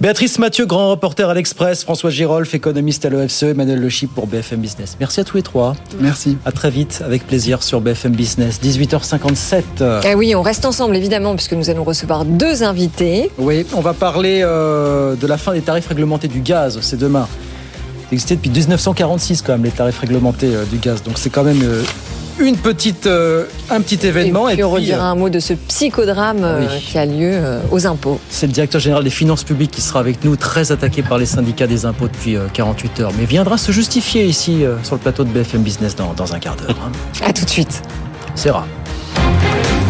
[0.00, 4.26] Béatrice Mathieu, grand reporter à l'Express, François Girolf, économiste à l'OFCE, Emmanuel Le Chip pour
[4.26, 4.96] BFM Business.
[5.00, 5.74] Merci à tous les trois.
[6.00, 6.36] Merci.
[6.44, 9.62] À très vite, avec plaisir sur BFM Business, 18h57.
[10.04, 13.30] Eh oui, on reste ensemble évidemment puisque nous allons recevoir deux invités.
[13.38, 17.28] Oui, on va parler euh, de la fin des tarifs réglementés du gaz, c'est demain.
[18.02, 21.44] Ça existait depuis 1946 quand même les tarifs réglementés euh, du gaz, donc c'est quand
[21.44, 21.84] même euh,
[22.40, 24.48] une petite, un petit événement.
[24.48, 26.80] et puis on puis, redira un mot de ce psychodrame Oui.
[26.80, 27.38] qui a lieu
[27.70, 28.18] aux impôts.
[28.28, 31.26] c'est le directeur général des finances publiques qui sera avec nous, très attaqué par les
[31.26, 35.22] syndicats des impôts depuis euh, 48 heures, mais viendra se justifier ici sur le plateau
[35.22, 36.74] de BFM Business dans, dans un quart d'heure.
[36.84, 36.90] hein.
[37.24, 37.82] À tout de suite.
[38.34, 38.66] C'est rare.